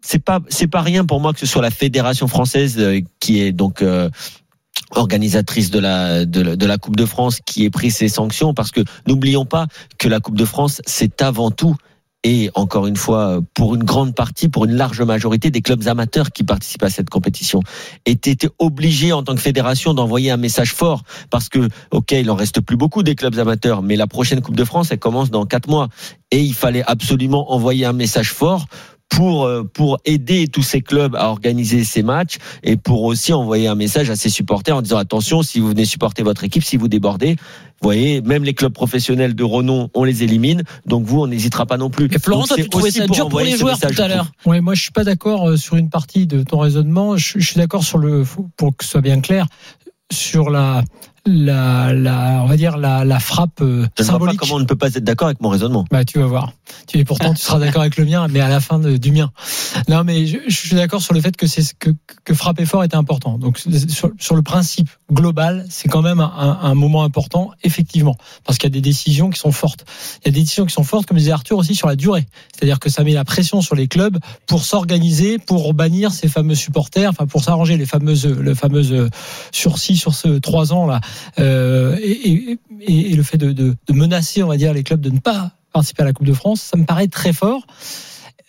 c'est 0.02 0.24
pas 0.24 0.40
c'est 0.50 0.68
pas 0.68 0.82
rien 0.82 1.06
pour 1.06 1.20
moi 1.20 1.34
que 1.34 1.40
ce 1.40 1.46
soit 1.46 1.62
la 1.62 1.72
fédération 1.72 2.28
française 2.28 2.82
qui 3.20 3.42
est 3.42 3.52
donc 3.52 3.84
organisatrice 4.96 5.72
de 5.72 5.80
la, 5.80 6.26
de, 6.26 6.66
la 6.66 6.78
Coupe 6.78 6.96
de 6.96 7.06
France 7.06 7.40
qui 7.46 7.66
ait 7.66 7.70
pris 7.70 7.92
ces 7.92 8.08
sanctions 8.08 8.54
parce 8.54 8.72
que 8.72 8.82
n'oublions 9.08 9.46
pas 9.46 9.68
que 9.98 10.08
la 10.08 10.20
Coupe 10.20 10.38
de 10.38 10.46
France 10.46 10.82
c'est 10.86 11.22
avant 11.22 11.52
tout 11.52 11.76
et 12.24 12.50
encore 12.56 12.88
une 12.88 12.96
fois, 12.96 13.42
pour 13.54 13.76
une 13.76 13.84
grande 13.84 14.16
partie, 14.16 14.48
pour 14.48 14.64
une 14.64 14.76
large 14.76 15.02
majorité 15.02 15.52
des 15.52 15.62
clubs 15.62 15.88
amateurs 15.88 16.32
qui 16.32 16.44
participent 16.44 16.84
à 16.84 16.90
cette 16.90 17.10
compétition, 17.10 17.60
étaient 18.06 18.48
obligés 18.60 19.12
en 19.12 19.24
tant 19.24 19.36
que 19.36 19.42
fédération 19.42 19.94
d'envoyer 19.94 20.32
un 20.32 20.38
message 20.38 20.74
fort 20.74 21.04
parce 21.30 21.50
que, 21.50 21.68
ok, 21.92 22.14
il 22.14 22.32
en 22.32 22.36
reste 22.36 22.62
plus 22.62 22.78
beaucoup 22.78 23.04
des 23.04 23.16
clubs 23.16 23.38
amateurs, 23.38 23.82
mais 23.82 23.98
la 23.98 24.08
prochaine 24.08 24.42
Coupe 24.42 24.56
de 24.56 24.64
France, 24.64 24.88
elle 24.92 25.00
commence 25.00 25.32
dans 25.32 25.46
quatre 25.46 25.68
mois. 25.68 25.90
Et 26.32 26.42
il 26.42 26.54
fallait 26.54 26.84
absolument 26.88 27.52
envoyer 27.52 27.86
un 27.86 27.94
message 27.94 28.32
fort 28.32 28.68
pour 29.16 29.46
euh, 29.46 29.64
pour 29.64 30.00
aider 30.06 30.48
tous 30.48 30.64
ces 30.64 30.82
clubs 30.82 31.16
à 31.16 31.30
organiser 31.30 31.84
ces 31.84 32.04
matchs 32.04 32.38
et 32.64 32.78
pour 32.78 33.04
aussi 33.04 33.32
envoyer 33.34 33.68
un 33.68 33.76
message 33.76 34.10
à 34.10 34.16
ces 34.16 34.30
supporters 34.30 34.76
en 34.76 34.82
disant 34.82 34.98
attention 34.98 35.44
si 35.44 35.60
vous 35.60 35.70
venez 35.70 35.86
supporter 35.86 36.24
votre 36.24 36.44
équipe 36.44 36.64
si 36.64 36.78
vous 36.78 36.88
débordez 36.88 37.36
vous 37.36 37.90
voyez 37.90 38.22
même 38.22 38.44
les 38.44 38.54
clubs 38.54 38.74
professionnels 38.74 39.36
de 39.36 39.44
renom 39.44 39.90
on 39.94 40.04
les 40.04 40.24
élimine. 40.24 40.64
Donc 40.86 41.06
vous 41.06 41.22
on 41.22 41.28
n'hésitera 41.28 41.66
pas 41.66 41.78
non 41.78 41.90
plus. 41.90 42.06
Et 42.12 42.20
Florent 42.20 42.46
tu 42.56 42.68
trouvais 42.70 42.92
ça 42.92 43.06
dur 43.08 43.30
pour 43.30 43.42
les 43.42 43.58
joueurs 43.58 43.80
tout 43.80 44.02
à 44.02 44.08
l'heure. 44.08 44.32
oui 44.46 44.62
moi 44.62 44.74
je 44.74 44.82
suis 44.82 44.92
pas 44.92 45.04
d'accord 45.04 45.50
euh, 45.50 45.58
sur 45.58 45.76
une 45.76 45.90
partie 45.90 46.26
de 46.26 46.44
ton 46.44 46.60
raisonnement. 46.60 47.18
Je, 47.18 47.40
je 47.40 47.46
suis 47.46 47.58
d'accord 47.58 47.84
sur 47.84 47.98
le 47.98 48.24
pour 48.58 48.76
que 48.76 48.84
ce 48.84 48.92
soit 48.92 49.02
bien 49.02 49.22
clair 49.22 49.48
sur 50.12 50.50
la 50.50 50.84
la, 51.26 51.94
la, 51.94 52.42
on 52.44 52.48
va 52.48 52.58
dire 52.58 52.78
la, 52.78 53.06
la 53.06 53.20
frappe 53.20 53.62
euh, 53.62 53.88
je 53.98 54.04
symbolique. 54.04 54.24
vois 54.24 54.34
pas 54.34 54.38
comment 54.38 54.56
on 54.56 54.60
ne 54.60 54.66
peut 54.66 54.76
pas 54.76 54.88
être 54.88 55.04
d'accord 55.04 55.28
avec 55.28 55.40
mon 55.40 55.50
raisonnement. 55.50 55.86
Bah, 55.90 56.04
tu 56.04 56.20
vas 56.20 56.26
voir. 56.26 56.52
Tu 56.88 56.98
et 56.98 57.06
pourtant 57.06 57.34
tu 57.34 57.42
seras 57.42 57.60
d'accord 57.60 57.82
avec 57.82 57.98
le 57.98 58.06
mien, 58.06 58.28
mais 58.30 58.42
à 58.42 58.50
la 58.50 58.60
fin 58.60 58.78
de, 58.78 58.98
du 58.98 59.12
mien. 59.12 59.32
Non, 59.88 60.04
mais 60.04 60.26
je, 60.26 60.38
je 60.48 60.56
suis 60.56 60.76
d'accord 60.76 61.02
sur 61.02 61.14
le 61.14 61.22
fait 61.22 61.38
que 61.38 61.48
c'est 61.48 61.64
que, 61.78 61.92
que 62.26 62.34
frapper 62.34 62.66
fort 62.66 62.84
était 62.84 62.98
important. 62.98 63.38
Donc 63.38 63.58
sur, 63.58 64.12
sur 64.20 64.36
le 64.36 64.42
principe 64.42 64.90
global, 65.12 65.66
c'est 65.70 65.88
quand 65.88 66.02
même 66.02 66.20
un, 66.20 66.60
un, 66.62 66.74
moment 66.76 67.04
important, 67.04 67.52
effectivement, 67.64 68.18
parce 68.44 68.58
qu'il 68.58 68.70
y 68.70 68.74
a 68.74 68.76
des 68.76 68.82
décisions 68.82 69.30
qui 69.30 69.40
sont 69.40 69.52
fortes. 69.52 69.86
Il 70.22 70.28
y 70.28 70.30
a 70.30 70.32
des 70.34 70.42
décisions 70.42 70.66
qui 70.66 70.74
sont 70.74 70.84
fortes, 70.84 71.06
comme 71.06 71.18
disait 71.18 71.32
Arthur 71.32 71.58
aussi 71.58 71.76
sur 71.76 71.88
la 71.88 71.96
durée. 71.96 72.26
C'est-à-dire 72.54 72.80
que 72.80 72.90
ça 72.90 73.04
met 73.04 73.14
la 73.14 73.24
pression 73.24 73.62
sur 73.62 73.76
les 73.76 73.88
clubs 73.88 74.18
pour 74.46 74.66
s'organiser, 74.66 75.38
pour 75.38 75.74
bannir 75.74 76.12
ces 76.12 76.28
fameux 76.28 76.56
supporters, 76.56 77.10
enfin 77.10 77.28
pour 77.28 77.44
s'arranger 77.44 77.78
les 77.78 77.86
fameuses, 77.86 78.26
le 78.26 78.56
fameuses 78.56 79.10
sursis 79.52 79.96
sur 79.96 80.14
ce 80.14 80.40
trois 80.40 80.74
ans 80.74 80.86
là 80.86 81.00
euh, 81.40 81.98
et, 82.02 82.58
le 83.16 83.24
fait 83.24 83.38
de, 83.38 83.52
de, 83.52 83.76
de, 83.88 83.94
menacer, 83.94 84.44
on 84.44 84.48
va 84.48 84.58
dire, 84.58 84.74
les 84.74 84.84
clubs 84.84 85.02
de 85.02 85.10
ne 85.10 85.20
pas 85.20 85.52
participer 85.72 86.04
à 86.04 86.06
la 86.06 86.14
Coupe 86.14 86.28
de 86.28 86.34
France, 86.34 86.62
ça 86.62 86.78
me 86.78 86.86
paraît 86.86 87.08
très 87.08 87.34
fort. 87.34 87.66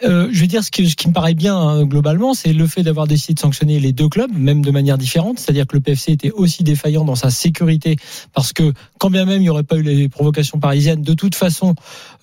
Euh, 0.03 0.29
je 0.33 0.41
vais 0.41 0.47
dire 0.47 0.65
ce 0.65 0.71
qui, 0.71 0.89
ce 0.91 0.97
qui 0.97 1.09
me 1.09 1.13
paraît 1.13 1.35
bien 1.35 1.57
hein, 1.57 1.85
globalement, 1.85 2.35
c'est 2.35 2.53
le 2.53 2.67
fait 2.67 2.83
d'avoir 2.83 3.07
décidé 3.07 3.35
de 3.35 3.39
sanctionner 3.39 3.79
les 3.79 3.93
deux 3.93 4.09
clubs, 4.09 4.31
même 4.37 4.63
de 4.65 4.71
manière 4.71 4.99
différente. 4.99 5.39
C'est-à-dire 5.39 5.67
que 5.67 5.77
le 5.77 5.81
PFC 5.81 6.13
était 6.13 6.33
aussi 6.33 6.65
défaillant 6.65 7.05
dans 7.05 7.15
sa 7.15 7.31
sécurité, 7.31 7.97
parce 8.33 8.53
que 8.53 8.73
quand 8.99 9.11
bien 9.11 9.25
même 9.25 9.41
il 9.41 9.45
n'y 9.45 9.51
aurait 9.51 9.63
pas 9.63 9.77
eu 9.77 9.83
les 9.83 10.09
provocations 10.09 10.59
parisiennes, 10.59 11.03
de 11.03 11.15
toute 11.15 11.37
façon, 11.37 11.75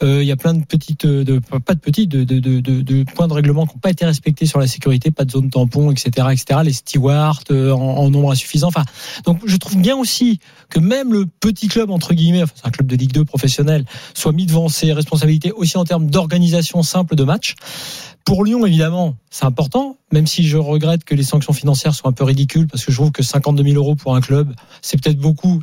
euh, 0.03 0.21
il 0.21 0.27
y 0.27 0.31
a 0.31 0.35
plein 0.35 0.53
de 0.53 0.65
petites, 0.65 1.05
de, 1.05 1.39
pas 1.65 1.73
de 1.73 1.79
petites, 1.79 2.09
de, 2.09 2.23
de, 2.23 2.59
de, 2.59 3.03
points 3.03 3.27
de 3.27 3.33
règlement 3.33 3.65
qui 3.65 3.75
n'ont 3.75 3.79
pas 3.79 3.91
été 3.91 4.05
respectés 4.05 4.45
sur 4.45 4.59
la 4.59 4.67
sécurité, 4.67 5.11
pas 5.11 5.23
de 5.23 5.31
zone 5.31 5.49
tampon, 5.49 5.91
etc., 5.91 6.27
etc. 6.31 6.59
Les 6.63 6.73
stewards 6.73 7.43
euh, 7.51 7.71
en, 7.71 7.79
en, 7.79 8.09
nombre 8.09 8.31
insuffisant. 8.31 8.67
Enfin, 8.67 8.83
donc 9.25 9.39
je 9.45 9.55
trouve 9.55 9.77
bien 9.77 9.95
aussi 9.95 10.39
que 10.69 10.79
même 10.79 11.13
le 11.13 11.25
petit 11.25 11.67
club 11.67 11.89
entre 11.89 12.13
guillemets, 12.13 12.43
enfin, 12.43 12.53
c'est 12.55 12.67
un 12.67 12.71
club 12.71 12.87
de 12.87 12.95
Ligue 12.97 13.13
2 13.13 13.23
professionnel, 13.23 13.85
soit 14.13 14.33
mis 14.33 14.45
devant 14.45 14.67
ses 14.67 14.91
responsabilités 14.91 15.51
aussi 15.51 15.77
en 15.77 15.85
termes 15.85 16.09
d'organisation 16.09 16.83
simple 16.83 17.15
de 17.15 17.23
match. 17.23 17.55
Pour 18.25 18.45
Lyon, 18.45 18.65
évidemment, 18.65 19.15
c'est 19.29 19.45
important, 19.45 19.97
même 20.11 20.27
si 20.27 20.47
je 20.47 20.57
regrette 20.57 21.03
que 21.03 21.15
les 21.15 21.23
sanctions 21.23 21.53
financières 21.53 21.95
soient 21.95 22.11
un 22.11 22.13
peu 22.13 22.23
ridicules, 22.23 22.67
parce 22.67 22.85
que 22.85 22.91
je 22.91 22.97
trouve 22.97 23.11
que 23.11 23.23
52 23.23 23.63
000 23.63 23.75
euros 23.75 23.95
pour 23.95 24.15
un 24.15 24.21
club, 24.21 24.53
c'est 24.81 25.01
peut-être 25.01 25.17
beaucoup 25.17 25.61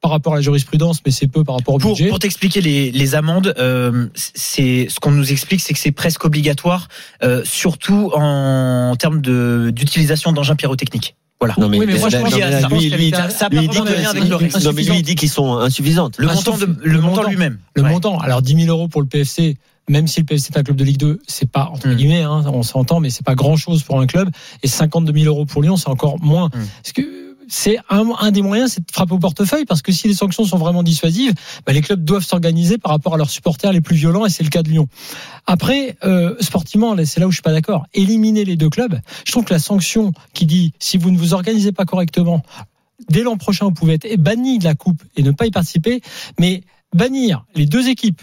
par 0.00 0.10
rapport 0.10 0.34
à 0.34 0.36
la 0.36 0.42
jurisprudence, 0.42 1.00
mais 1.04 1.10
c'est 1.10 1.26
peu 1.26 1.42
par 1.42 1.56
rapport 1.56 1.74
au 1.74 1.78
pour, 1.78 1.92
budget. 1.92 2.08
Pour 2.08 2.18
t'expliquer 2.18 2.60
les, 2.60 2.92
les, 2.92 3.14
amendes, 3.14 3.54
euh, 3.58 4.06
c'est 4.14 4.86
ce 4.88 5.00
qu'on 5.00 5.10
nous 5.10 5.32
explique, 5.32 5.60
c'est 5.60 5.72
que 5.72 5.78
c'est 5.78 5.92
presque 5.92 6.24
obligatoire, 6.24 6.88
euh, 7.22 7.42
surtout 7.44 8.10
en, 8.14 8.90
en 8.92 8.96
termes 8.96 9.20
d'utilisation 9.20 10.32
d'engins 10.32 10.56
pyrotechniques. 10.56 11.16
Voilà. 11.40 11.54
Non 11.58 11.68
mais, 11.68 11.78
oui, 11.78 11.86
mais 11.86 11.98
moi, 11.98 12.08
je 12.08 12.16
pense 12.16 12.34
lui, 12.34 12.90
lui, 12.90 14.98
il 14.98 15.02
dit 15.02 15.14
qu'ils 15.16 15.28
sont 15.28 15.58
insuffisantes. 15.58 16.16
Le 16.18 16.28
montant, 16.28 16.56
de, 16.56 16.66
le, 16.82 17.00
montant 17.00 17.28
lui-même. 17.28 17.58
Le 17.74 17.82
ouais. 17.82 17.90
montant. 17.90 18.18
Alors 18.18 18.40
10 18.40 18.64
000 18.64 18.74
euros 18.74 18.88
pour 18.88 19.02
le 19.02 19.06
PFC, 19.06 19.58
même 19.88 20.06
si 20.06 20.20
le 20.20 20.26
PFC 20.26 20.50
est 20.52 20.58
un 20.58 20.62
club 20.62 20.76
de 20.76 20.84
Ligue 20.84 20.98
2, 20.98 21.20
c'est 21.26 21.50
pas 21.50 21.70
entre 21.72 21.88
guillemets, 21.88 22.22
hein, 22.22 22.42
on 22.46 22.62
s'entend, 22.62 23.00
mais 23.00 23.10
c'est 23.10 23.24
pas 23.24 23.34
grand 23.34 23.56
chose 23.56 23.82
pour 23.82 24.00
un 24.00 24.06
club. 24.06 24.30
Et 24.62 24.68
52 24.68 25.12
000 25.12 25.26
euros 25.26 25.46
pour 25.46 25.62
Lyon, 25.62 25.76
c'est 25.76 25.88
encore 25.88 26.20
moins. 26.20 26.46
Mm. 26.48 26.66
Parce 26.82 26.92
que 26.92 27.26
c'est 27.48 27.78
un, 27.90 28.10
un, 28.18 28.30
des 28.30 28.42
moyens, 28.42 28.72
c'est 28.72 28.80
de 28.80 28.92
frapper 28.92 29.14
au 29.14 29.18
portefeuille, 29.18 29.64
parce 29.64 29.82
que 29.82 29.92
si 29.92 30.08
les 30.08 30.14
sanctions 30.14 30.44
sont 30.44 30.58
vraiment 30.58 30.82
dissuasives, 30.82 31.34
bah, 31.64 31.72
les 31.72 31.80
clubs 31.80 32.02
doivent 32.02 32.24
s'organiser 32.24 32.78
par 32.78 32.92
rapport 32.92 33.14
à 33.14 33.16
leurs 33.16 33.30
supporters 33.30 33.72
les 33.72 33.80
plus 33.80 33.96
violents, 33.96 34.26
et 34.26 34.30
c'est 34.30 34.42
le 34.42 34.50
cas 34.50 34.62
de 34.62 34.68
Lyon. 34.68 34.88
Après, 35.46 35.96
euh, 36.04 36.34
sportivement, 36.40 36.96
c'est 37.04 37.20
là 37.20 37.26
où 37.26 37.30
je 37.30 37.36
suis 37.36 37.42
pas 37.42 37.52
d'accord. 37.52 37.86
Éliminer 37.94 38.44
les 38.44 38.56
deux 38.56 38.70
clubs, 38.70 38.98
je 39.24 39.32
trouve 39.32 39.44
que 39.44 39.54
la 39.54 39.60
sanction 39.60 40.12
qui 40.34 40.46
dit 40.46 40.72
si 40.78 40.98
vous 40.98 41.10
ne 41.10 41.18
vous 41.18 41.34
organisez 41.34 41.72
pas 41.72 41.84
correctement, 41.84 42.42
dès 43.10 43.22
l'an 43.22 43.36
prochain, 43.36 43.66
vous 43.66 43.72
pouvez 43.72 43.94
être 43.94 44.20
banni 44.20 44.58
de 44.58 44.64
la 44.64 44.74
coupe 44.74 45.02
et 45.16 45.22
ne 45.22 45.30
pas 45.30 45.46
y 45.46 45.50
participer, 45.50 46.00
mais 46.40 46.62
bannir 46.94 47.44
les 47.54 47.66
deux 47.66 47.88
équipes 47.88 48.22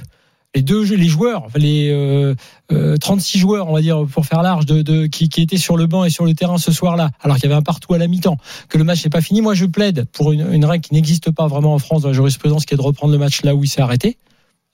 les 0.55 0.61
deux 0.61 0.83
les 0.95 1.07
joueurs, 1.07 1.47
les 1.55 1.89
euh, 1.91 2.35
euh, 2.71 2.97
36 2.97 3.39
joueurs, 3.39 3.69
on 3.69 3.73
va 3.73 3.81
dire 3.81 4.05
pour 4.05 4.25
faire 4.25 4.41
large, 4.41 4.65
de, 4.65 5.07
qui, 5.07 5.29
étaient 5.41 5.57
sur 5.57 5.77
le 5.77 5.87
banc 5.87 6.03
et 6.03 6.09
sur 6.09 6.25
le 6.25 6.33
terrain 6.33 6.57
ce 6.57 6.71
soir-là, 6.71 7.09
alors 7.21 7.37
qu'il 7.37 7.45
y 7.45 7.47
avait 7.47 7.59
un 7.59 7.63
partout 7.63 7.93
à 7.93 7.97
la 7.97 8.07
mi-temps, 8.07 8.37
que 8.69 8.77
le 8.77 8.83
match 8.83 9.03
n'est 9.03 9.09
pas 9.09 9.21
fini. 9.21 9.41
Moi, 9.41 9.53
je 9.53 9.65
plaide 9.65 10.05
pour 10.11 10.31
une, 10.31 10.53
une 10.53 10.65
règle 10.65 10.85
qui 10.85 10.93
n'existe 10.93 11.31
pas 11.31 11.47
vraiment 11.47 11.73
en 11.73 11.79
France 11.79 12.03
dans 12.03 12.09
la 12.09 12.13
jurisprudence, 12.13 12.65
qui 12.65 12.73
est 12.73 12.77
de 12.77 12.81
reprendre 12.81 13.13
le 13.13 13.19
match 13.19 13.43
là 13.43 13.55
où 13.55 13.63
il 13.63 13.67
s'est 13.67 13.81
arrêté 13.81 14.17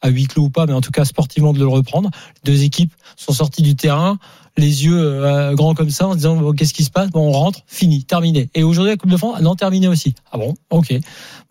à 0.02 0.10
huis 0.10 0.28
clos 0.28 0.44
ou 0.44 0.50
pas, 0.50 0.66
mais 0.66 0.74
en 0.74 0.82
tout 0.82 0.92
cas 0.92 1.06
sportivement 1.06 1.54
de 1.54 1.60
le 1.60 1.68
reprendre. 1.68 2.10
Les 2.44 2.54
deux 2.54 2.64
équipes 2.64 2.94
sont 3.16 3.34
sorties 3.34 3.62
du 3.62 3.76
terrain, 3.76 4.18
les 4.58 4.86
yeux 4.86 5.00
euh, 5.00 5.54
grands 5.54 5.74
comme 5.74 5.90
ça, 5.90 6.08
en 6.08 6.12
se 6.12 6.18
disant 6.18 6.36
bon, 6.36 6.54
qu'est-ce 6.54 6.74
qui 6.74 6.84
se 6.84 6.92
passe? 6.92 7.10
Bon, 7.10 7.28
on 7.28 7.32
rentre, 7.32 7.60
fini, 7.68 8.04
terminé. 8.04 8.50
Et 8.56 8.64
aujourd'hui, 8.64 8.92
la 8.92 8.98
Coupe 8.98 9.12
de 9.12 9.18
France, 9.18 9.42
non, 9.42 9.56
terminé 9.56 9.88
aussi. 9.88 10.16
Ah 10.32 10.38
bon, 10.38 10.56
ok. 10.70 10.94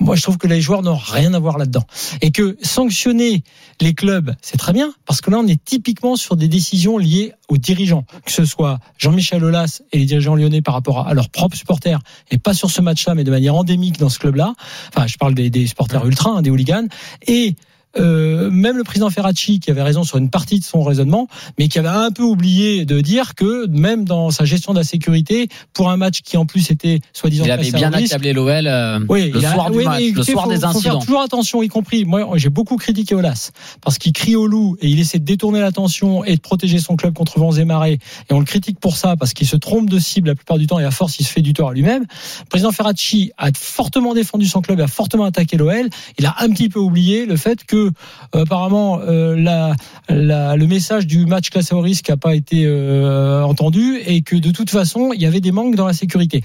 Moi, 0.00 0.16
je 0.16 0.22
trouve 0.22 0.38
que 0.38 0.46
les 0.46 0.60
joueurs 0.60 0.82
n'ont 0.82 0.96
rien 0.96 1.34
à 1.34 1.38
voir 1.38 1.58
là-dedans. 1.58 1.84
Et 2.20 2.30
que 2.30 2.56
sanctionner 2.62 3.42
les 3.80 3.94
clubs, 3.94 4.34
c'est 4.42 4.56
très 4.56 4.72
bien, 4.72 4.92
parce 5.06 5.20
que 5.20 5.30
là, 5.30 5.38
on 5.38 5.46
est 5.46 5.62
typiquement 5.64 6.16
sur 6.16 6.36
des 6.36 6.48
décisions 6.48 6.98
liées 6.98 7.32
aux 7.48 7.56
dirigeants, 7.56 8.04
que 8.24 8.32
ce 8.32 8.44
soit 8.44 8.78
Jean-Michel 8.98 9.42
Aulas 9.42 9.82
et 9.92 9.98
les 9.98 10.04
dirigeants 10.04 10.34
lyonnais 10.34 10.62
par 10.62 10.74
rapport 10.74 11.06
à 11.06 11.14
leurs 11.14 11.30
propres 11.30 11.56
supporters, 11.56 12.00
et 12.30 12.38
pas 12.38 12.54
sur 12.54 12.70
ce 12.70 12.80
match-là, 12.80 13.14
mais 13.14 13.24
de 13.24 13.30
manière 13.30 13.54
endémique 13.54 13.98
dans 13.98 14.08
ce 14.08 14.18
club-là. 14.18 14.54
Enfin, 14.94 15.06
je 15.06 15.16
parle 15.16 15.34
des, 15.34 15.50
des 15.50 15.66
supporters 15.66 16.04
ultra, 16.06 16.30
hein, 16.30 16.42
des 16.42 16.50
hooligans. 16.50 16.88
Et 17.26 17.56
euh, 17.98 18.50
même 18.50 18.76
le 18.76 18.84
président 18.84 19.08
Ferracci, 19.10 19.60
qui 19.60 19.70
avait 19.70 19.82
raison 19.82 20.04
sur 20.04 20.18
une 20.18 20.30
partie 20.30 20.58
de 20.58 20.64
son 20.64 20.82
raisonnement, 20.82 21.26
mais 21.58 21.68
qui 21.68 21.78
avait 21.78 21.88
un 21.88 22.10
peu 22.10 22.22
oublié 22.22 22.84
de 22.84 23.00
dire 23.00 23.34
que 23.34 23.66
même 23.68 24.04
dans 24.04 24.30
sa 24.30 24.44
gestion 24.44 24.72
de 24.72 24.78
la 24.78 24.84
sécurité, 24.84 25.48
pour 25.72 25.90
un 25.90 25.96
match 25.96 26.20
qui 26.22 26.36
en 26.36 26.44
plus 26.46 26.70
était 26.70 27.00
soi-disant 27.12 27.44
Il 27.44 27.50
avait 27.50 27.70
bien 27.70 27.92
accablé 27.92 28.32
l'OL 28.32 28.66
euh, 28.66 29.00
oui, 29.08 29.30
le, 29.30 29.38
il 29.38 29.46
a- 29.46 29.52
soir 29.54 29.70
du 29.70 29.78
oui, 29.78 29.84
match, 29.84 30.02
le 30.14 30.22
soir 30.22 30.44
faut- 30.44 30.50
des 30.50 30.56
faut 30.56 30.60
faire 30.60 30.70
incidents. 30.70 30.98
toujours 31.00 31.20
attention, 31.22 31.62
y 31.62 31.68
compris. 31.68 32.04
Moi, 32.04 32.26
j'ai 32.36 32.50
beaucoup 32.50 32.76
critiqué 32.76 33.14
Olas 33.14 33.50
parce 33.80 33.98
qu'il 33.98 34.12
crie 34.12 34.36
au 34.36 34.46
loup 34.46 34.76
et 34.80 34.88
il 34.88 35.00
essaie 35.00 35.18
de 35.18 35.24
détourner 35.24 35.60
l'attention 35.60 36.24
et 36.24 36.36
de 36.36 36.40
protéger 36.40 36.78
son 36.78 36.96
club 36.96 37.14
contre 37.14 37.38
vents 37.38 37.52
et 37.52 37.64
marées. 37.64 37.98
Et 38.30 38.34
on 38.34 38.38
le 38.38 38.44
critique 38.44 38.78
pour 38.80 38.96
ça 38.96 39.16
parce 39.16 39.32
qu'il 39.32 39.46
se 39.46 39.56
trompe 39.56 39.88
de 39.88 39.98
cible 39.98 40.28
la 40.28 40.34
plupart 40.34 40.58
du 40.58 40.66
temps 40.66 40.78
et 40.78 40.84
à 40.84 40.90
force 40.90 41.18
il 41.20 41.24
se 41.24 41.32
fait 41.32 41.42
du 41.42 41.52
tort 41.54 41.70
à 41.70 41.72
lui-même. 41.74 42.02
Le 42.02 42.44
président 42.50 42.70
Ferracci 42.72 43.32
a 43.38 43.48
fortement 43.54 44.14
défendu 44.14 44.46
son 44.46 44.60
club, 44.60 44.80
a 44.80 44.86
fortement 44.86 45.24
attaqué 45.24 45.56
l'OL. 45.56 45.88
Il 46.18 46.26
a 46.26 46.36
un 46.40 46.50
petit 46.50 46.68
peu 46.68 46.78
oublié 46.80 47.24
le 47.26 47.36
fait 47.36 47.64
que 47.64 47.77
apparemment 48.32 49.00
euh, 49.00 49.34
le 50.08 50.66
message 50.66 51.06
du 51.06 51.26
match 51.26 51.50
classé 51.50 51.74
au 51.74 51.80
risque 51.80 52.08
n'a 52.08 52.16
pas 52.16 52.34
été 52.34 52.64
euh, 52.66 53.42
entendu 53.42 53.98
et 54.06 54.22
que 54.22 54.36
de 54.36 54.50
toute 54.50 54.70
façon 54.70 55.12
il 55.12 55.20
y 55.20 55.26
avait 55.26 55.40
des 55.40 55.52
manques 55.52 55.74
dans 55.74 55.86
la 55.86 55.92
sécurité. 55.92 56.42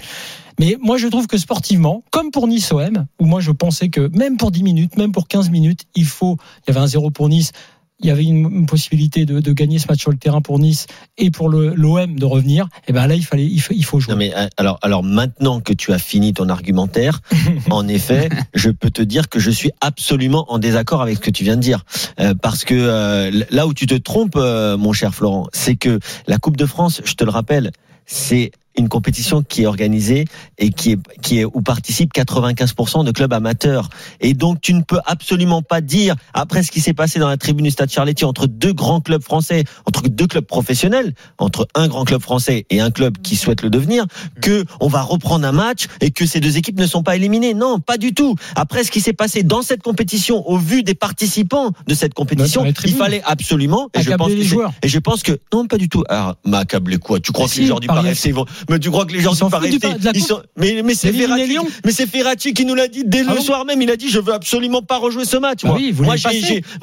Mais 0.60 0.76
moi, 0.80 0.98
je 0.98 1.08
trouve 1.08 1.26
que 1.26 1.36
sportivement, 1.36 2.04
comme 2.10 2.30
pour 2.30 2.46
Nice 2.46 2.70
OM, 2.70 3.06
où 3.18 3.26
moi 3.26 3.40
je 3.40 3.50
pensais 3.50 3.88
que 3.88 4.08
même 4.16 4.36
pour 4.36 4.52
10 4.52 4.62
minutes, 4.62 4.96
même 4.96 5.10
pour 5.10 5.26
15 5.26 5.50
minutes, 5.50 5.80
il 5.96 6.06
faut, 6.06 6.36
il 6.62 6.68
y 6.68 6.70
avait 6.70 6.80
un 6.80 6.86
zéro 6.86 7.10
pour 7.10 7.28
Nice, 7.28 7.52
il 8.00 8.06
y 8.06 8.10
avait 8.10 8.24
une, 8.24 8.66
possibilité 8.66 9.24
de, 9.24 9.40
de 9.40 9.52
gagner 9.52 9.78
ce 9.78 9.86
match 9.88 10.00
sur 10.00 10.10
le 10.10 10.16
terrain 10.16 10.40
pour 10.40 10.58
Nice 10.58 10.86
et 11.16 11.30
pour 11.30 11.48
le- 11.48 11.74
l'OM 11.74 12.18
de 12.18 12.24
revenir. 12.24 12.68
Et 12.88 12.92
ben 12.92 13.06
là, 13.06 13.14
il 13.14 13.24
fallait, 13.24 13.46
il 13.46 13.60
faut, 13.60 13.72
il 13.74 13.84
faut 13.84 14.00
jouer. 14.00 14.12
Non 14.12 14.18
mais 14.18 14.34
euh, 14.36 14.48
alors 14.56 14.78
alors 14.82 15.02
maintenant 15.02 15.60
que 15.60 15.72
tu 15.72 15.92
as 15.92 15.98
fini 15.98 16.32
ton 16.32 16.48
argumentaire, 16.48 17.20
en 17.70 17.86
effet, 17.88 18.28
je 18.54 18.70
peux 18.70 18.90
te 18.90 19.00
dire 19.02 19.28
que 19.28 19.38
je 19.38 19.50
suis 19.50 19.70
absolument 19.80 20.52
en 20.52 20.58
désaccord 20.58 21.02
avec 21.02 21.16
ce 21.16 21.20
que 21.22 21.30
tu 21.30 21.44
viens 21.44 21.56
de 21.56 21.60
dire, 21.62 21.84
Euh, 22.20 22.34
parce 22.34 22.64
que 22.64 22.74
euh, 22.74 23.44
là 23.50 23.66
où 23.66 23.74
tu 23.74 23.86
te 23.86 23.94
trompes, 23.94 24.36
euh, 24.36 24.76
mon 24.76 24.92
cher 24.92 25.14
Florent, 25.14 25.46
c'est 25.52 25.76
que 25.76 25.98
la 26.26 26.38
Coupe 26.38 26.56
de 26.56 26.66
France, 26.66 27.00
je 27.04 27.14
te 27.14 27.24
le 27.24 27.30
rappelle, 27.30 27.70
c'est 28.06 28.50
une 28.76 28.88
compétition 28.88 29.42
qui 29.42 29.62
est 29.62 29.66
organisée 29.66 30.24
et 30.58 30.70
qui 30.70 30.92
est 30.92 30.98
qui 31.22 31.38
est 31.38 31.44
où 31.44 31.60
participent 31.62 32.12
95% 32.12 33.04
de 33.04 33.10
clubs 33.12 33.32
amateurs 33.32 33.88
et 34.20 34.34
donc 34.34 34.60
tu 34.60 34.74
ne 34.74 34.82
peux 34.82 34.98
absolument 35.06 35.62
pas 35.62 35.80
dire 35.80 36.14
après 36.32 36.62
ce 36.62 36.70
qui 36.70 36.80
s'est 36.80 36.92
passé 36.94 37.18
dans 37.18 37.28
la 37.28 37.36
tribune 37.36 37.64
du 37.64 37.70
Stade 37.70 37.90
Charletti 37.90 38.24
entre 38.24 38.46
deux 38.46 38.72
grands 38.72 39.00
clubs 39.00 39.22
français 39.22 39.64
entre 39.86 40.08
deux 40.08 40.26
clubs 40.26 40.44
professionnels 40.44 41.14
entre 41.38 41.68
un 41.74 41.88
grand 41.88 42.04
club 42.04 42.20
français 42.20 42.66
et 42.70 42.80
un 42.80 42.90
club 42.90 43.18
qui 43.22 43.36
souhaite 43.36 43.62
le 43.62 43.70
devenir 43.70 44.06
que 44.40 44.64
on 44.80 44.88
va 44.88 45.02
reprendre 45.02 45.46
un 45.46 45.52
match 45.52 45.86
et 46.00 46.10
que 46.10 46.26
ces 46.26 46.40
deux 46.40 46.56
équipes 46.56 46.78
ne 46.78 46.86
sont 46.86 47.02
pas 47.02 47.16
éliminées 47.16 47.54
non 47.54 47.78
pas 47.80 47.96
du 47.96 48.12
tout 48.14 48.34
après 48.56 48.84
ce 48.84 48.90
qui 48.90 49.00
s'est 49.00 49.12
passé 49.12 49.42
dans 49.42 49.62
cette 49.62 49.82
compétition 49.82 50.48
au 50.48 50.58
vu 50.58 50.82
des 50.82 50.94
participants 50.94 51.70
de 51.86 51.94
cette 51.94 52.14
compétition 52.14 52.64
il 52.84 52.94
fallait 52.94 53.22
absolument 53.24 53.88
et 53.94 54.02
je 54.02 54.10
pense 54.12 54.28
que 54.28 54.34
les 54.34 54.42
c'est- 54.42 54.48
joueurs. 54.48 54.72
et 54.82 54.88
je 54.88 54.98
pense 54.98 55.22
que 55.22 55.38
non, 55.52 55.66
pas 55.66 55.78
du 55.78 55.88
tout. 55.88 56.02
Alors, 56.08 56.36
m'accabler 56.44 56.98
quoi 56.98 57.20
Tu 57.20 57.32
crois 57.32 57.48
que 57.48 57.56
les 57.56 57.66
joueurs 57.66 57.80
du 57.80 57.86
Paris 57.86 58.08
FC 58.08 58.32
vont 58.32 58.44
Mais 58.70 58.78
tu 58.78 58.90
crois 58.90 59.04
que 59.06 59.12
les 59.12 59.18
du 59.18 59.24
du 59.24 59.78
coupe. 59.78 60.18
sont 60.18 60.42
Mais 60.56 60.82
mais 60.84 60.94
c'est 60.94 61.12
Ferrati, 61.12 61.56
mais 61.84 61.92
c'est 61.92 62.06
Ferrati 62.06 62.52
qui 62.52 62.64
nous 62.64 62.74
l'a 62.74 62.88
dit 62.88 63.02
dès 63.04 63.20
Ah 63.20 63.30
le 63.30 63.36
bon 63.36 63.42
soir 63.42 63.64
même. 63.64 63.80
Il 63.82 63.90
a 63.90 63.96
dit 63.96 64.08
je 64.10 64.18
veux 64.18 64.32
absolument 64.32 64.82
pas 64.82 64.98
rejouer 64.98 65.24
ce 65.24 65.36
match. 65.36 65.62
Bah 65.62 65.76
moi, 66.00 66.16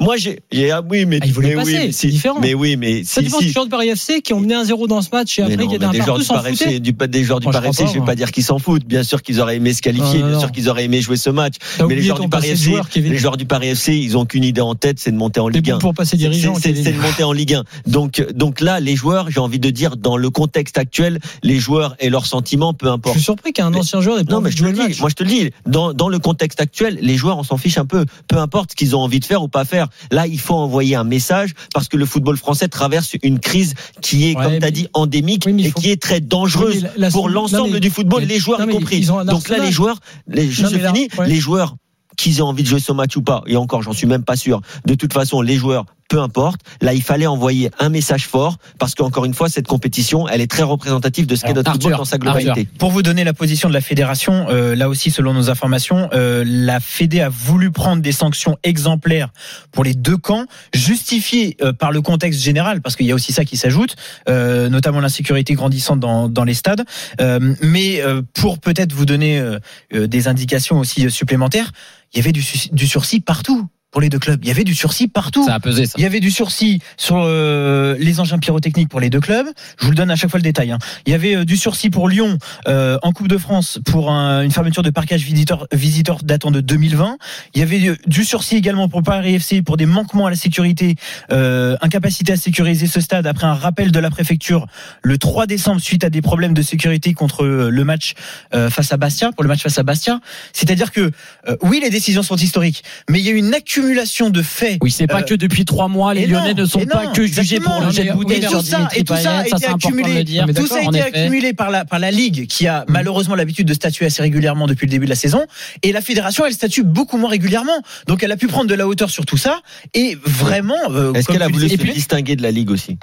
moi 0.00 0.16
j'ai, 0.16 0.40
ah 0.70 0.82
oui, 0.88 1.06
mais 1.06 1.18
Ah, 1.22 1.26
il 1.26 1.32
voulait 1.32 1.54
passer, 1.54 1.92
c'est 1.92 2.08
différent. 2.08 2.38
Mais 2.40 2.54
oui, 2.54 2.76
mais 2.76 3.04
Ça 3.04 3.20
dépend 3.20 3.38
des 3.38 3.48
joueurs 3.48 3.66
de 3.66 3.70
Paris 3.70 3.88
FC 3.88 4.20
qui 4.22 4.32
ont 4.32 4.40
mené 4.40 4.54
un 4.54 4.64
0 4.64 4.86
dans 4.86 5.02
ce 5.02 5.10
match 5.12 5.38
et 5.38 5.42
après 5.42 5.56
non, 5.56 5.62
qui 5.62 5.68
mais 5.68 5.74
étaient 5.76 5.84
un 5.84 5.90
des 5.90 5.98
joueurs 5.98 6.06
partout 6.06 6.20
du 6.20 6.26
s'en 6.26 6.34
Paris 6.34 6.52
FC, 6.52 6.64
foutaient. 6.64 6.80
du, 6.80 6.92
des 6.92 7.24
joueurs 7.24 7.40
du 7.40 7.44
Moi, 7.46 7.52
je 7.52 7.58
Paris 7.58 7.70
crois 7.72 7.84
FC, 7.84 7.84
pas, 7.84 7.92
je 7.92 7.98
vais 8.00 8.06
pas 8.06 8.14
dire 8.14 8.32
qu'ils 8.32 8.44
s'en 8.44 8.58
foutent. 8.58 8.84
Bien 8.84 9.02
sûr 9.02 9.22
qu'ils 9.22 9.40
auraient 9.40 9.56
aimé 9.56 9.72
se 9.72 9.82
qualifier, 9.82 10.22
bien 10.22 10.38
sûr 10.38 10.52
qu'ils 10.52 10.68
auraient 10.68 10.84
aimé 10.84 11.00
jouer 11.00 11.16
ce 11.16 11.30
match. 11.30 11.54
Mais 11.86 11.94
les 11.94 12.02
joueurs 12.02 12.20
du 12.20 12.28
Paris 12.28 12.50
FC, 12.50 12.70
joueur, 12.70 12.88
Kevin. 12.88 13.12
les 13.12 13.18
joueurs 13.18 13.36
du 13.36 13.44
Paris 13.44 13.68
FC, 13.68 13.94
ils 13.94 14.16
ont 14.16 14.24
qu'une 14.24 14.44
idée 14.44 14.60
en 14.60 14.74
tête, 14.74 14.98
c'est 14.98 15.10
de 15.10 15.16
monter 15.16 15.40
en 15.40 15.48
Ligue 15.48 15.70
1. 15.70 15.74
bons 15.74 15.80
pour 15.80 15.94
passer 15.94 16.16
dirigeant. 16.16 16.54
C'est 16.60 16.72
de 16.72 17.00
monter 17.00 17.24
en 17.24 17.32
Ligue 17.32 17.54
1. 17.54 17.64
Donc, 17.86 18.24
donc 18.34 18.60
là, 18.60 18.80
les 18.80 18.96
joueurs, 18.96 19.30
j'ai 19.30 19.40
envie 19.40 19.58
de 19.58 19.70
dire, 19.70 19.96
dans 19.96 20.16
le 20.16 20.30
contexte 20.30 20.78
actuel, 20.78 21.18
les 21.42 21.58
joueurs 21.58 21.71
et 22.00 22.10
leurs 22.10 22.26
sentiments, 22.26 22.74
peu 22.74 22.86
Je 22.86 22.90
importe. 22.92 23.14
suis 23.16 23.24
surpris 23.24 23.52
qu'un 23.52 23.72
ancien 23.74 24.00
joueur 24.00 24.16
n'ait 24.18 24.24
pas 24.24 24.34
Non, 24.34 24.40
mais 24.40 24.50
je 24.50 24.56
te 24.56 24.62
jouer 24.62 24.72
le 24.72 24.88
dis, 24.88 25.00
moi 25.00 25.08
je 25.10 25.14
te 25.14 25.22
le 25.22 25.28
dis, 25.28 25.50
dans, 25.66 25.92
dans 25.92 26.08
le 26.08 26.18
contexte 26.18 26.60
actuel, 26.60 26.98
les 27.00 27.16
joueurs, 27.16 27.38
on 27.38 27.42
s'en 27.42 27.56
fiche 27.56 27.78
un 27.78 27.86
peu. 27.86 28.04
Peu 28.28 28.36
importe 28.38 28.70
ce 28.72 28.76
qu'ils 28.76 28.94
ont 28.96 29.00
envie 29.00 29.20
de 29.20 29.24
faire 29.24 29.42
ou 29.42 29.48
pas 29.48 29.64
faire. 29.64 29.88
Là, 30.10 30.26
il 30.26 30.38
faut 30.40 30.54
envoyer 30.54 30.96
un 30.96 31.04
message 31.04 31.54
parce 31.74 31.88
que 31.88 31.96
le 31.96 32.06
football 32.06 32.36
français 32.36 32.68
traverse 32.68 33.14
une 33.22 33.38
crise 33.38 33.74
qui 34.00 34.30
est, 34.30 34.36
Ouais, 34.36 34.44
comme 34.44 34.58
tu 34.58 34.64
as 34.64 34.70
dit, 34.70 34.88
endémique 34.94 35.44
Oui, 35.46 35.64
et 35.66 35.72
qui 35.72 35.90
est 35.90 36.00
très 36.00 36.20
dangereuse 36.20 36.76
Oui, 36.76 36.80
mais 36.82 36.88
la- 36.96 37.06
la- 37.06 37.10
pour 37.10 37.28
l'ensemble 37.28 37.80
du 37.80 37.90
football, 37.90 38.20
mais- 38.22 38.26
les 38.26 38.38
joueurs 38.38 38.60
non, 38.60 38.68
y 38.68 38.72
compris. 38.72 39.04
Donc 39.06 39.48
là, 39.48 39.58
les 39.58 39.72
joueurs, 39.72 39.98
les, 40.28 40.50
juste 40.50 40.72
mais 40.72 40.78
là, 40.82 40.92
fini, 40.92 41.08
ouais. 41.18 41.28
les 41.28 41.36
joueurs 41.40 41.76
qu'ils 42.18 42.38
aient 42.38 42.42
envie 42.42 42.62
de 42.62 42.68
jouer 42.68 42.80
ce 42.80 42.92
match 42.92 43.16
ou 43.16 43.22
pas, 43.22 43.42
et 43.46 43.56
encore, 43.56 43.82
j'en 43.82 43.92
suis 43.92 44.06
même 44.06 44.22
pas 44.24 44.36
sûr. 44.36 44.60
De 44.86 44.94
toute 44.94 45.12
façon, 45.14 45.40
les 45.40 45.56
joueurs, 45.56 45.86
peu 46.12 46.20
importe. 46.20 46.60
Là, 46.82 46.92
il 46.92 47.02
fallait 47.02 47.26
envoyer 47.26 47.70
un 47.78 47.88
message 47.88 48.26
fort 48.26 48.58
parce 48.78 48.94
qu'encore 48.94 49.24
une 49.24 49.32
fois, 49.32 49.48
cette 49.48 49.66
compétition, 49.66 50.28
elle 50.28 50.42
est 50.42 50.50
très 50.50 50.62
représentative 50.62 51.24
de 51.24 51.34
ce 51.34 51.42
qu'est 51.42 51.54
notre 51.54 51.72
football 51.72 51.92
dans 51.92 52.04
sa 52.04 52.18
globalité. 52.18 52.50
Arthur. 52.50 52.66
Pour 52.78 52.90
vous 52.90 53.00
donner 53.00 53.24
la 53.24 53.32
position 53.32 53.70
de 53.70 53.72
la 53.72 53.80
fédération, 53.80 54.46
euh, 54.50 54.74
là 54.74 54.90
aussi 54.90 55.10
selon 55.10 55.32
nos 55.32 55.48
informations, 55.48 56.10
euh, 56.12 56.44
la 56.46 56.80
Fédé 56.80 57.22
a 57.22 57.30
voulu 57.30 57.70
prendre 57.70 58.02
des 58.02 58.12
sanctions 58.12 58.58
exemplaires 58.62 59.30
pour 59.70 59.84
les 59.84 59.94
deux 59.94 60.18
camps, 60.18 60.44
justifiées 60.74 61.56
euh, 61.62 61.72
par 61.72 61.92
le 61.92 62.02
contexte 62.02 62.42
général, 62.42 62.82
parce 62.82 62.94
qu'il 62.94 63.06
y 63.06 63.12
a 63.12 63.14
aussi 63.14 63.32
ça 63.32 63.46
qui 63.46 63.56
s'ajoute, 63.56 63.96
euh, 64.28 64.68
notamment 64.68 65.00
l'insécurité 65.00 65.54
grandissante 65.54 65.98
dans, 65.98 66.28
dans 66.28 66.44
les 66.44 66.52
stades. 66.52 66.84
Euh, 67.22 67.54
mais 67.62 68.02
euh, 68.02 68.20
pour 68.34 68.58
peut-être 68.58 68.92
vous 68.92 69.06
donner 69.06 69.42
des 69.90 70.28
indications 70.28 70.78
aussi 70.78 71.10
supplémentaires, 71.10 71.72
il 72.12 72.18
y 72.18 72.20
avait 72.20 72.32
du, 72.32 72.44
du 72.70 72.86
sursis 72.86 73.20
partout 73.20 73.66
pour 73.92 74.00
les 74.00 74.08
deux 74.08 74.18
clubs. 74.18 74.40
Il 74.42 74.48
y 74.48 74.50
avait 74.50 74.64
du 74.64 74.74
sursis 74.74 75.06
partout. 75.06 75.44
Ça 75.46 75.54
a 75.54 75.60
pesé 75.60 75.86
ça. 75.86 75.92
Il 75.98 76.02
y 76.02 76.06
avait 76.06 76.18
du 76.20 76.30
sursis 76.30 76.80
sur 76.96 77.16
euh, 77.18 77.94
les 78.00 78.18
engins 78.20 78.38
pyrotechniques 78.38 78.88
pour 78.88 79.00
les 79.00 79.10
deux 79.10 79.20
clubs. 79.20 79.46
Je 79.78 79.84
vous 79.84 79.90
le 79.90 79.96
donne 79.96 80.10
à 80.10 80.16
chaque 80.16 80.30
fois 80.30 80.38
le 80.38 80.42
détail. 80.44 80.72
hein. 80.72 80.78
Il 81.06 81.12
y 81.12 81.14
avait 81.14 81.36
euh, 81.36 81.44
du 81.44 81.56
sursis 81.58 81.90
pour 81.90 82.08
Lyon 82.08 82.38
euh, 82.68 82.98
en 83.02 83.12
Coupe 83.12 83.28
de 83.28 83.36
France 83.36 83.78
pour 83.84 84.10
un- 84.10 84.42
une 84.42 84.50
fermeture 84.50 84.82
de 84.82 84.88
parcage 84.90 85.22
visiteur, 85.22 85.66
visiteur 85.72 86.18
datant 86.24 86.50
de 86.50 86.60
2020. 86.60 87.18
Il 87.54 87.60
y 87.60 87.62
avait 87.62 87.86
euh, 87.88 87.96
du 88.06 88.24
sursis 88.24 88.56
également 88.56 88.88
pour 88.88 89.02
Paris 89.02 89.34
FC 89.34 89.60
pour 89.62 89.76
des 89.76 89.86
manquements 89.86 90.24
à 90.26 90.30
la 90.30 90.36
sécurité, 90.36 90.96
euh, 91.30 91.76
incapacité 91.82 92.32
à 92.32 92.36
sécuriser 92.36 92.86
ce 92.86 93.00
stade 93.00 93.26
après 93.26 93.46
un 93.46 93.54
rappel 93.54 93.92
de 93.92 93.98
la 94.00 94.08
préfecture 94.10 94.66
le 95.02 95.18
3 95.18 95.46
décembre 95.46 95.82
suite 95.82 96.02
à 96.04 96.08
des 96.10 96.22
problèmes 96.22 96.54
de 96.54 96.62
sécurité 96.62 97.12
contre 97.12 97.44
le 97.44 97.84
match 97.84 98.14
euh, 98.54 98.70
face 98.70 98.90
à 98.92 98.96
Bastia, 98.96 99.32
pour 99.32 99.42
le 99.42 99.48
match 99.48 99.62
face 99.62 99.78
à 99.78 99.82
Bastia. 99.82 100.20
C'est-à-dire 100.54 100.92
que 100.92 101.10
euh, 101.48 101.56
oui, 101.60 101.78
les 101.82 101.90
décisions 101.90 102.22
sont 102.22 102.36
historiques, 102.36 102.82
mais 103.10 103.20
il 103.20 103.26
y 103.26 103.28
a 103.28 103.32
une 103.32 103.52
accumulation 103.52 103.81
de 104.30 104.42
faits 104.42 104.78
Oui, 104.80 104.90
c'est 104.90 105.06
pas 105.06 105.18
Euh, 105.20 105.22
que 105.22 105.34
depuis 105.34 105.64
trois 105.64 105.88
mois, 105.88 106.14
les 106.14 106.26
Lyonnais 106.26 106.54
non, 106.54 106.62
ne 106.62 106.66
sont 106.66 106.84
pas 106.86 107.04
non, 107.04 107.12
que 107.12 107.22
jugés 107.26 107.40
exactement. 107.56 107.76
pour 107.78 107.86
le 107.86 107.92
jet 107.92 108.04
de 108.04 108.32
et 108.32 108.40
sur 108.42 108.50
tout 108.60 108.64
ça, 108.66 108.76
Dimitri 108.76 109.00
et 109.00 109.04
tout 109.04 109.16
ça 109.16 109.20
Payet. 109.42 109.52
a 109.52 109.56
été 109.56 109.66
accumulé. 109.66 110.24
dire. 110.24 110.46
Tout 110.54 110.66
ça 110.66 110.76
a 110.76 110.78
En 110.82 110.90
été 110.92 110.98
effet. 110.98 111.18
accumulé 111.20 111.52
par 111.52 111.70
la, 111.70 111.84
par 111.84 111.98
la 111.98 112.10
Ligue, 112.10 112.46
qui 112.46 112.66
a 112.66 112.84
malheureusement 112.88 113.34
l'habitude 113.34 113.66
de 113.66 113.74
statuer 113.74 114.06
assez 114.06 114.22
régulièrement 114.22 114.66
depuis 114.66 114.86
le 114.86 114.90
début 114.90 115.06
de 115.06 115.10
la 115.10 115.16
saison. 115.16 115.44
Et 115.82 115.92
la 115.92 116.00
Fédération, 116.00 116.44
elle 116.46 116.52
statue 116.52 116.82
beaucoup 116.84 117.16
moins 117.18 117.30
régulièrement. 117.30 117.80
Donc 118.06 118.22
elle 118.22 118.32
a 118.32 118.36
pu 118.36 118.46
prendre 118.46 118.68
de 118.68 118.74
la 118.74 118.86
hauteur 118.86 119.10
sur 119.10 119.26
tout 119.26 119.36
ça. 119.36 119.60
Et 119.94 120.16
vraiment. 120.24 120.74
euh, 120.90 121.12
Est-ce 121.14 121.26
qu'elle 121.28 121.42
a 121.42 121.48
voulu 121.48 121.68
se 121.68 121.74
distinguer 121.76 122.36
de 122.36 122.42
la 122.42 122.50
Ligue 122.50 122.70
aussi? 122.70 122.98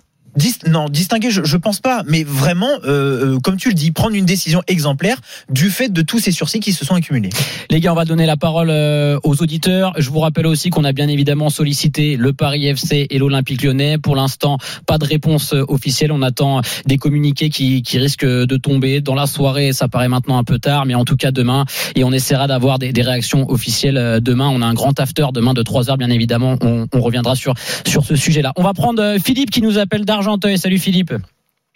Non, 0.68 0.90
distinguer, 0.90 1.32
je, 1.32 1.44
je 1.44 1.58
pense 1.58 1.80
pas. 1.80 2.04
Mais 2.08 2.24
vraiment, 2.24 2.70
euh, 2.86 3.36
euh, 3.36 3.40
comme 3.40 3.58
tu 3.58 3.70
le 3.70 3.74
dis, 3.74 3.92
prendre 3.92 4.16
une 4.16 4.26
décision 4.26 4.62
exemplaire 4.68 5.18
du 5.50 5.70
fait 5.70 5.90
de 5.90 6.02
tous 6.02 6.20
ces 6.20 6.32
sursis 6.32 6.60
qui 6.60 6.74
se 6.74 6.86
sont 6.86 6.96
accumulés. 6.96 7.30
Les 7.70 7.80
gars, 7.80 7.92
on 7.92 7.96
va 7.96 8.06
donner 8.06 8.26
la 8.26 8.38
parole 8.38 8.70
euh, 8.70 9.20
aux 9.24 9.42
auditeurs. 9.42 9.94
Je 9.98 10.10
vous 10.10 10.20
rappelle 10.20 10.48
aussi 10.48 10.70
qu'on 10.70 10.84
a 10.84 10.92
bien 10.92 11.08
évidemment 11.08 11.50
sollicité 11.50 12.18
le 12.18 12.34
Paris 12.34 12.68
FC 12.68 13.08
et 13.10 13.18
l'Olympique 13.18 13.64
lyonnais. 13.64 13.98
Pour 13.98 14.16
l'instant, 14.16 14.58
pas 14.86 14.98
de 14.98 15.06
réponse 15.06 15.54
euh, 15.54 15.64
officielle. 15.68 16.12
On 16.12 16.22
attend 16.22 16.62
des 16.86 16.98
communiqués 16.98 17.50
qui, 17.50 17.82
qui 17.82 17.98
risquent 17.98 18.26
de 18.26 18.58
tomber 18.58 19.02
dans 19.02 19.16
la 19.16 19.28
soirée. 19.28 19.74
Ça 19.74 19.88
paraît 19.88 20.10
maintenant 20.10 20.38
un 20.38 20.44
peu 20.44 20.60
tard, 20.60 20.86
mais 20.86 20.96
en 20.96 21.06
tout 21.06 21.16
cas 21.16 21.32
demain. 21.32 21.66
Et 21.96 22.04
on 22.04 22.12
essaiera 22.12 22.48
d'avoir 22.48 22.80
des, 22.80 22.94
des 22.94 23.02
réactions 23.02 23.50
officielles 23.50 24.20
demain. 24.22 24.50
On 24.50 24.62
a 24.62 24.66
un 24.66 24.74
grand 24.74 25.00
after 25.00 25.28
demain 25.34 25.54
de 25.54 25.64
3 25.64 25.90
heures, 25.90 25.98
bien 25.98 26.10
évidemment. 26.10 26.58
On, 26.62 26.88
on 26.94 27.02
reviendra 27.02 27.36
sur, 27.36 27.54
sur 27.88 28.04
ce 28.04 28.16
sujet-là. 28.16 28.54
On 28.56 28.64
va 28.64 28.74
prendre 28.74 29.18
Philippe 29.24 29.52
qui 29.52 29.62
nous 29.62 29.78
appelle 29.78 30.06
d'Argenteuil. 30.30 30.58
Salut 30.58 30.78
Philippe. 30.78 31.14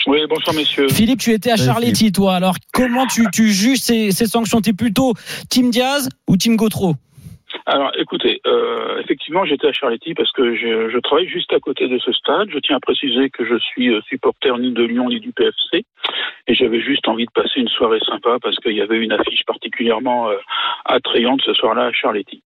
Oui, 0.06 0.20
bonsoir 0.30 0.56
messieurs. 0.56 0.90
Philippe, 0.90 1.20
tu 1.20 1.32
étais 1.32 1.52
à 1.52 1.58
Salut, 1.58 1.70
Charletti, 1.70 2.12
toi. 2.12 2.36
Alors, 2.36 2.56
comment 2.74 3.08
tu, 3.08 3.26
tu 3.32 3.50
juges 3.50 3.80
ces, 3.80 4.12
ces 4.12 4.26
sanctions? 4.26 4.62
T'es 4.62 4.74
plutôt 4.74 5.14
Team 5.50 5.72
Diaz 5.72 6.10
ou 6.28 6.38
Team 6.38 6.56
Gautreau? 6.56 6.96
Alors, 7.66 7.92
écoutez, 7.98 8.42
euh, 8.46 9.00
effectivement, 9.00 9.46
j'étais 9.46 9.68
à 9.68 9.72
Charletti 9.72 10.14
parce 10.14 10.32
que 10.32 10.56
je, 10.56 10.90
je, 10.90 10.98
travaille 11.00 11.30
juste 11.30 11.54
à 11.54 11.60
côté 11.60 11.88
de 11.88 11.98
ce 12.00 12.12
stade. 12.12 12.50
Je 12.52 12.60
tiens 12.60 12.76
à 12.76 12.80
préciser 12.80 13.30
que 13.30 13.46
je 13.46 13.58
suis 13.58 13.90
euh, 13.90 14.02
supporter 14.10 14.58
ni 14.60 14.72
de 14.72 14.84
Lyon 14.84 15.08
ni 15.08 15.20
du 15.20 15.32
PFC, 15.32 15.86
et 16.48 16.56
j'avais 16.56 16.82
juste 16.82 17.08
envie 17.08 17.26
de 17.26 17.32
passer 17.32 17.62
une 17.62 17.70
soirée 17.70 18.00
sympa 18.06 18.38
parce 18.42 18.58
qu'il 18.58 18.74
y 18.74 18.82
avait 18.82 18.98
une 18.98 19.14
affiche 19.14 19.46
particulièrement 19.46 20.30
euh, 20.30 20.38
attrayante 20.86 21.42
ce 21.46 21.54
soir-là 21.54 21.86
à 21.86 21.92
Charletti. 21.94 22.44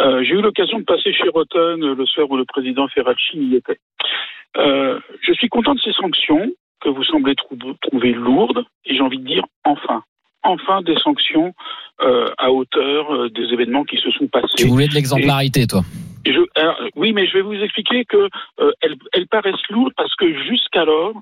Euh, 0.00 0.22
J'ai 0.22 0.34
eu 0.34 0.42
l'occasion 0.42 0.80
de 0.80 0.84
passer 0.84 1.12
chez 1.12 1.28
Rotten 1.28 1.80
le 1.80 2.06
soir 2.06 2.30
où 2.30 2.36
le 2.36 2.44
président 2.44 2.88
Ferracci 2.88 3.38
y 3.38 3.56
était. 3.56 3.78
Euh, 4.56 4.98
je 5.20 5.32
suis 5.32 5.48
content 5.48 5.74
de 5.74 5.80
ces 5.80 5.92
sanctions 5.92 6.50
que 6.80 6.88
vous 6.88 7.04
semblez 7.04 7.34
trouver 7.82 8.12
lourdes, 8.12 8.64
et 8.84 8.94
j'ai 8.94 9.02
envie 9.02 9.18
de 9.18 9.26
dire 9.26 9.44
enfin 9.64 10.02
enfin 10.44 10.82
des 10.82 10.96
sanctions 10.98 11.52
euh, 12.00 12.30
à 12.38 12.52
hauteur 12.52 13.12
euh, 13.12 13.28
des 13.28 13.52
événements 13.52 13.84
qui 13.84 13.98
se 13.98 14.10
sont 14.12 14.28
passés. 14.28 14.54
Tu 14.56 14.68
voulais 14.68 14.88
de 14.88 14.94
l'exemplarité, 14.94 15.66
toi 15.66 15.82
je, 16.24 16.40
alors, 16.54 16.76
Oui, 16.96 17.12
mais 17.12 17.26
je 17.26 17.34
vais 17.34 17.42
vous 17.42 17.54
expliquer 17.54 18.04
que 18.04 18.28
euh, 18.60 18.72
elles, 18.80 18.96
elles, 19.12 19.26
paraissent 19.26 19.68
lourdes 19.70 19.92
parce 19.96 20.14
que 20.16 20.32
jusqu'alors, 20.44 21.14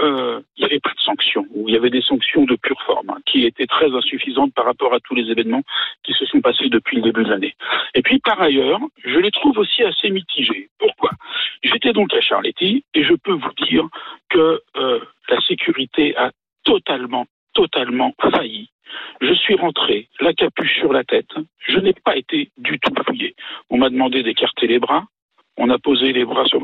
euh, 0.00 0.40
avait 0.74 0.80
pas 0.80 0.92
de 0.94 1.00
sanctions, 1.00 1.46
ou 1.52 1.68
il 1.68 1.74
y 1.74 1.76
avait 1.76 1.90
des 1.90 2.02
sanctions 2.02 2.44
de 2.44 2.56
pure 2.56 2.80
forme, 2.82 3.10
hein, 3.10 3.18
qui 3.26 3.44
étaient 3.44 3.66
très 3.66 3.92
insuffisantes 3.94 4.52
par 4.54 4.64
rapport 4.64 4.92
à 4.92 5.00
tous 5.00 5.14
les 5.14 5.30
événements 5.30 5.62
qui 6.02 6.12
se 6.12 6.26
sont 6.26 6.40
passés 6.40 6.68
depuis 6.68 6.96
le 6.96 7.02
début 7.02 7.24
de 7.24 7.30
l'année. 7.30 7.54
Et 7.94 8.02
puis 8.02 8.18
par 8.18 8.40
ailleurs, 8.40 8.80
je 9.04 9.18
les 9.18 9.30
trouve 9.30 9.58
aussi 9.58 9.82
assez 9.82 10.10
mitigés. 10.10 10.68
Pourquoi? 10.78 11.10
J'étais 11.62 11.92
donc 11.92 12.12
à 12.12 12.20
Charletti 12.20 12.84
et 12.94 13.04
je 13.04 13.14
peux 13.14 13.32
vous 13.32 13.66
dire 13.66 13.86
que 14.30 14.60
euh, 14.76 15.00
la 15.28 15.40
sécurité 15.40 16.16
a 16.16 16.30
totalement, 16.64 17.26
totalement 17.52 18.14
failli. 18.20 18.70
Je 19.20 19.32
suis 19.34 19.54
rentré, 19.54 20.08
la 20.20 20.34
capuche 20.34 20.78
sur 20.78 20.92
la 20.92 21.04
tête. 21.04 21.34
Je 21.66 21.78
n'ai 21.78 21.94
pas 21.94 22.16
été 22.16 22.50
du 22.58 22.78
tout 22.78 22.92
fouillé. 23.06 23.34
On 23.70 23.78
m'a 23.78 23.90
demandé 23.90 24.22
d'écarter 24.22 24.66
les 24.66 24.78
bras. 24.78 25.04
On 25.56 25.70
a 25.70 25.78
posé 25.78 26.12
les 26.12 26.24
bras 26.24 26.44
sur 26.46 26.60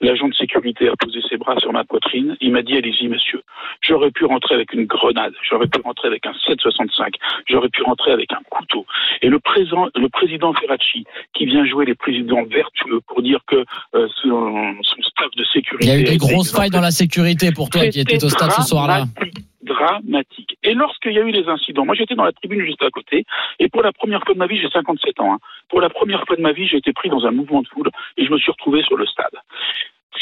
l'agent 0.00 0.28
de 0.28 0.34
sécurité 0.34 0.88
a 0.88 0.96
posé 0.96 1.20
ses 1.28 1.36
bras 1.36 1.58
sur 1.58 1.72
ma 1.72 1.84
poitrine. 1.84 2.36
Il 2.40 2.52
m'a 2.52 2.62
dit 2.62 2.76
allez-y 2.76 3.08
monsieur. 3.08 3.42
J'aurais 3.80 4.10
pu 4.10 4.24
rentrer 4.24 4.54
avec 4.54 4.72
une 4.72 4.84
grenade, 4.84 5.32
j'aurais 5.48 5.66
pu 5.66 5.80
rentrer 5.80 6.08
avec 6.08 6.26
un 6.26 6.34
765, 6.46 7.14
j'aurais 7.48 7.68
pu 7.70 7.82
rentrer 7.82 8.12
avec 8.12 8.32
un 8.32 8.40
couteau. 8.50 8.86
Et 9.22 9.28
le 9.28 9.38
président, 9.38 9.88
le 9.94 10.08
président 10.08 10.52
Ferracci, 10.52 11.04
qui 11.34 11.46
vient 11.46 11.64
jouer 11.64 11.86
les 11.86 11.94
présidents 11.94 12.44
vertueux 12.44 13.00
pour 13.06 13.22
dire 13.22 13.40
que 13.46 13.64
euh, 13.94 14.08
son, 14.22 14.74
son, 14.82 15.02
staff 15.02 15.30
de 15.36 15.44
sécurité. 15.44 15.86
Il 15.86 15.88
y 15.88 15.96
a 15.96 16.00
eu 16.00 16.04
des 16.04 16.18
grosses 16.18 16.52
failles 16.52 16.70
dans 16.70 16.80
la 16.80 16.90
sécurité 16.90 17.52
pour 17.52 17.70
toi 17.70 17.86
qui 17.86 18.00
étais 18.00 18.22
au 18.24 18.28
stade 18.28 18.52
ce 18.52 18.62
soir-là 18.62 19.04
dramatique. 19.82 20.56
Et 20.62 20.74
lorsqu'il 20.74 21.12
y 21.12 21.18
a 21.18 21.22
eu 21.22 21.30
les 21.30 21.48
incidents, 21.48 21.84
moi 21.84 21.94
j'étais 21.94 22.14
dans 22.14 22.24
la 22.24 22.32
tribune 22.32 22.64
juste 22.64 22.82
à 22.82 22.90
côté, 22.90 23.24
et 23.58 23.68
pour 23.68 23.82
la 23.82 23.92
première 23.92 24.22
fois 24.24 24.34
de 24.34 24.38
ma 24.38 24.46
vie, 24.46 24.58
j'ai 24.58 24.68
57 24.68 25.20
ans, 25.20 25.34
hein, 25.34 25.38
pour 25.68 25.80
la 25.80 25.90
première 25.90 26.24
fois 26.26 26.36
de 26.36 26.42
ma 26.42 26.52
vie, 26.52 26.66
j'ai 26.66 26.78
été 26.78 26.92
pris 26.92 27.08
dans 27.08 27.24
un 27.26 27.30
mouvement 27.30 27.62
de 27.62 27.68
foule 27.68 27.90
et 28.16 28.24
je 28.24 28.30
me 28.30 28.38
suis 28.38 28.50
retrouvé 28.50 28.82
sur 28.82 28.96
le 28.96 29.06
stade. 29.06 29.36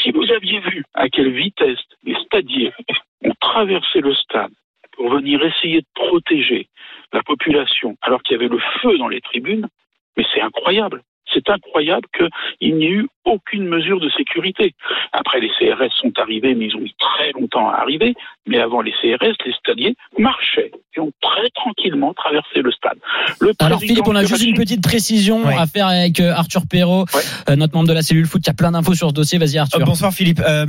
Si 0.01 0.11
vous 0.11 0.31
aviez 0.31 0.59
vu 0.59 0.83
à 0.93 1.09
quelle 1.09 1.31
vitesse 1.31 1.79
les 2.03 2.15
stadiers 2.25 2.73
ont 3.23 3.33
traversé 3.39 3.99
le 3.99 4.15
stade 4.15 4.51
pour 4.93 5.09
venir 5.09 5.43
essayer 5.43 5.81
de 5.81 5.87
protéger 5.93 6.67
la 7.13 7.21
population 7.23 7.97
alors 8.01 8.23
qu'il 8.23 8.33
y 8.33 8.39
avait 8.39 8.47
le 8.47 8.59
feu 8.81 8.97
dans 8.97 9.09
les 9.09 9.21
tribunes, 9.21 9.67
mais 10.17 10.25
c'est 10.33 10.41
incroyable. 10.41 11.01
C'est 11.33 11.49
incroyable 11.49 12.07
qu'il 12.15 12.75
n'y 12.75 12.85
ait 12.85 12.89
eu 12.89 13.07
aucune 13.25 13.67
mesure 13.67 13.99
de 13.99 14.09
sécurité. 14.09 14.73
Après, 15.11 15.39
les 15.39 15.49
CRS 15.49 15.91
sont 15.95 16.17
arrivés, 16.19 16.55
mais 16.55 16.65
ils 16.65 16.75
ont 16.75 16.81
mis 16.81 16.95
très 16.99 17.31
longtemps 17.31 17.69
à 17.69 17.75
arriver. 17.75 18.15
Mais 18.47 18.59
avant 18.59 18.81
les 18.81 18.91
CRS, 18.91 19.35
les 19.45 19.53
stadiers 19.53 19.95
marchaient 20.17 20.71
ont 21.01 21.11
très 21.21 21.49
tranquillement 21.53 22.13
traversé 22.13 22.61
le 22.61 22.71
stade. 22.71 22.97
Le 23.39 23.53
Alors 23.59 23.79
Philippe, 23.79 24.07
on 24.07 24.15
a 24.15 24.23
juste 24.23 24.43
une 24.43 24.55
petite 24.55 24.81
précision 24.81 25.47
à 25.47 25.67
faire 25.67 25.87
avec 25.87 26.19
euh, 26.19 26.33
Arthur 26.33 26.65
Perrault, 26.67 27.05
euh, 27.49 27.55
notre 27.55 27.73
membre 27.73 27.87
de 27.87 27.93
la 27.93 28.01
cellule 28.01 28.25
foot. 28.25 28.41
Il 28.45 28.47
y 28.47 28.51
a 28.51 28.53
plein 28.53 28.71
d'infos 28.71 28.93
sur 28.93 29.09
ce 29.09 29.13
dossier. 29.13 29.37
Vas-y 29.37 29.57
Arthur. 29.57 29.81
Euh, 29.81 29.85
bonsoir 29.85 30.13
Philippe. 30.13 30.41
Euh, 30.45 30.65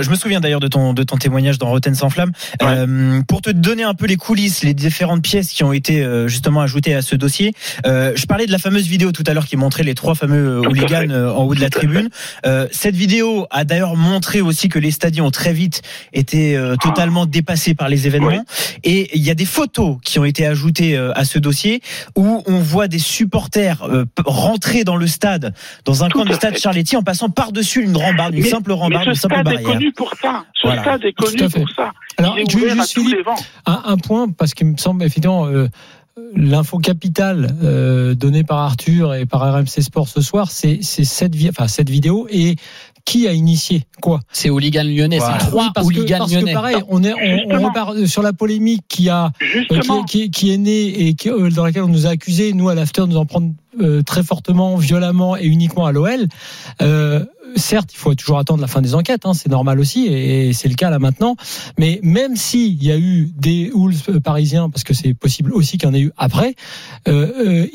je 0.00 0.10
me 0.10 0.14
souviens 0.14 0.40
d'ailleurs 0.40 0.60
de 0.60 0.68
ton 0.68 0.92
de 0.92 1.02
ton 1.02 1.16
témoignage 1.16 1.58
dans 1.58 1.68
Rotten 1.68 1.94
sans 1.94 2.10
flamme. 2.10 2.32
Ouais. 2.60 3.22
pour 3.28 3.42
te 3.42 3.50
donner 3.50 3.82
un 3.82 3.94
peu 3.94 4.06
les 4.06 4.16
coulisses, 4.16 4.62
les 4.62 4.74
différentes 4.74 5.22
pièces 5.22 5.50
qui 5.50 5.64
ont 5.64 5.72
été 5.72 6.06
justement 6.26 6.60
ajoutées 6.60 6.94
à 6.94 7.02
ce 7.02 7.16
dossier. 7.16 7.52
je 7.84 8.26
parlais 8.26 8.46
de 8.46 8.52
la 8.52 8.58
fameuse 8.58 8.86
vidéo 8.86 9.12
tout 9.12 9.24
à 9.26 9.34
l'heure 9.34 9.46
qui 9.46 9.56
montrait 9.56 9.82
les 9.82 9.94
trois 9.94 10.14
fameux 10.14 10.60
hooligans 10.60 11.10
en 11.10 11.44
haut 11.44 11.54
de 11.54 11.60
la 11.60 11.70
tribune. 11.70 12.08
Euh, 12.46 12.66
cette 12.70 12.94
vidéo 12.94 13.46
a 13.50 13.64
d'ailleurs 13.64 13.96
montré 13.96 14.40
aussi 14.40 14.68
que 14.68 14.78
les 14.78 14.90
stadions 14.90 15.26
ont 15.26 15.30
très 15.30 15.52
vite 15.52 15.82
été 16.12 16.56
euh, 16.56 16.76
totalement 16.76 17.26
dépassés 17.26 17.74
par 17.74 17.88
les 17.88 18.06
événements. 18.06 18.44
Et 18.84 19.16
il 19.16 19.22
y 19.22 19.30
a 19.30 19.34
des 19.34 19.44
photos 19.72 19.98
qui 20.02 20.18
ont 20.18 20.24
été 20.24 20.46
ajoutées 20.46 20.96
euh, 20.96 21.12
à 21.14 21.24
ce 21.24 21.38
dossier 21.38 21.80
où 22.16 22.42
on 22.46 22.58
voit 22.58 22.88
des 22.88 22.98
supporters 22.98 23.82
rentrer 24.24 24.84
dans 24.84 24.96
le 24.96 25.06
stade, 25.06 25.54
dans 25.84 26.04
un 26.04 26.08
Tout 26.08 26.18
coin 26.18 26.26
du 26.26 26.34
stade 26.34 26.56
Charletti, 26.56 26.96
en 26.96 27.02
passant 27.02 27.30
par-dessus 27.30 27.82
une 27.82 27.96
rambarde, 27.96 28.34
une 28.34 28.42
mais, 28.42 28.48
simple 28.48 28.72
rambarde, 28.72 29.08
une 29.08 29.14
simple 29.14 29.42
barrière. 29.42 29.60
Est 29.60 29.64
connu 29.64 29.92
pour 29.92 30.12
ça. 30.20 30.44
Ce 30.54 30.66
voilà. 30.66 30.82
stade 30.82 31.04
est 31.04 31.12
connu 31.12 31.48
pour 31.48 31.70
ça. 31.70 31.92
Alors, 32.18 32.36
je, 32.36 32.44
je 32.44 32.82
suis 32.82 33.16
un, 33.66 33.82
un, 33.84 33.96
point 33.96 34.28
parce 34.28 34.54
qu'il 34.54 34.66
me 34.66 34.76
semble 34.76 35.04
évidemment. 35.04 35.46
Euh, 35.46 35.68
L'info 36.34 36.76
capitale 36.78 37.56
euh, 37.62 38.14
donnée 38.14 38.44
par 38.44 38.58
Arthur 38.58 39.14
et 39.14 39.24
par 39.24 39.40
RMC 39.40 39.80
Sport 39.80 40.08
ce 40.08 40.20
soir, 40.20 40.50
c'est 40.50 40.82
cette, 40.82 41.32
enfin, 41.48 41.68
cette 41.68 41.88
vidéo 41.88 42.26
et 42.28 42.56
qui 43.04 43.26
a 43.28 43.32
initié 43.32 43.84
quoi 44.00 44.20
C'est 44.32 44.50
Hooligan 44.50 44.84
Lyonnais, 44.84 45.18
voilà. 45.18 45.38
c'est 45.38 45.46
trois 45.46 45.70
parce 45.74 45.86
hooligans 45.86 46.04
que, 46.04 46.18
parce 46.18 46.32
lyonnais. 46.32 46.52
Que 46.52 46.56
pareil, 46.56 46.76
on 46.88 47.02
est 47.02 47.12
on, 47.12 47.54
on, 47.54 47.66
repart 47.68 48.06
sur 48.06 48.22
la 48.22 48.32
polémique 48.32 48.82
qui 48.88 49.08
a 49.08 49.30
euh, 49.70 49.80
qui, 49.80 50.04
qui, 50.06 50.30
qui, 50.30 50.52
est 50.52 50.58
née 50.58 51.08
et 51.08 51.14
qui, 51.14 51.30
euh, 51.30 51.50
dans 51.50 51.64
laquelle 51.64 51.82
on 51.84 51.88
nous 51.88 52.06
a 52.06 52.10
accusé 52.10 52.52
nous 52.52 52.68
à 52.68 52.74
l'after 52.74 53.02
de 53.02 53.06
nous 53.06 53.16
en 53.16 53.26
prendre 53.26 53.52
euh, 53.80 54.02
très 54.02 54.22
fortement, 54.22 54.76
violemment 54.76 55.36
et 55.36 55.46
uniquement 55.46 55.86
à 55.86 55.92
l'OL. 55.92 56.26
Euh, 56.80 57.24
certes, 57.56 57.92
il 57.92 57.96
faut 57.96 58.14
toujours 58.14 58.38
attendre 58.38 58.60
la 58.60 58.66
fin 58.66 58.82
des 58.82 58.94
enquêtes, 58.94 59.24
hein, 59.24 59.34
c'est 59.34 59.48
normal 59.48 59.80
aussi, 59.80 60.06
et 60.06 60.52
c'est 60.52 60.68
le 60.68 60.74
cas 60.74 60.90
là 60.90 60.98
maintenant. 60.98 61.36
Mais 61.78 62.00
même 62.02 62.36
s'il 62.36 62.82
y 62.82 62.92
a 62.92 62.98
eu 62.98 63.30
des 63.36 63.70
hools 63.72 63.94
parisiens, 64.22 64.68
parce 64.68 64.84
que 64.84 64.94
c'est 64.94 65.14
possible 65.14 65.52
aussi 65.52 65.78
qu'il 65.78 65.88
y 65.88 65.90
en 65.90 65.94
ait 65.94 66.00
eu 66.00 66.12
après, 66.16 66.54
euh, 67.08 67.66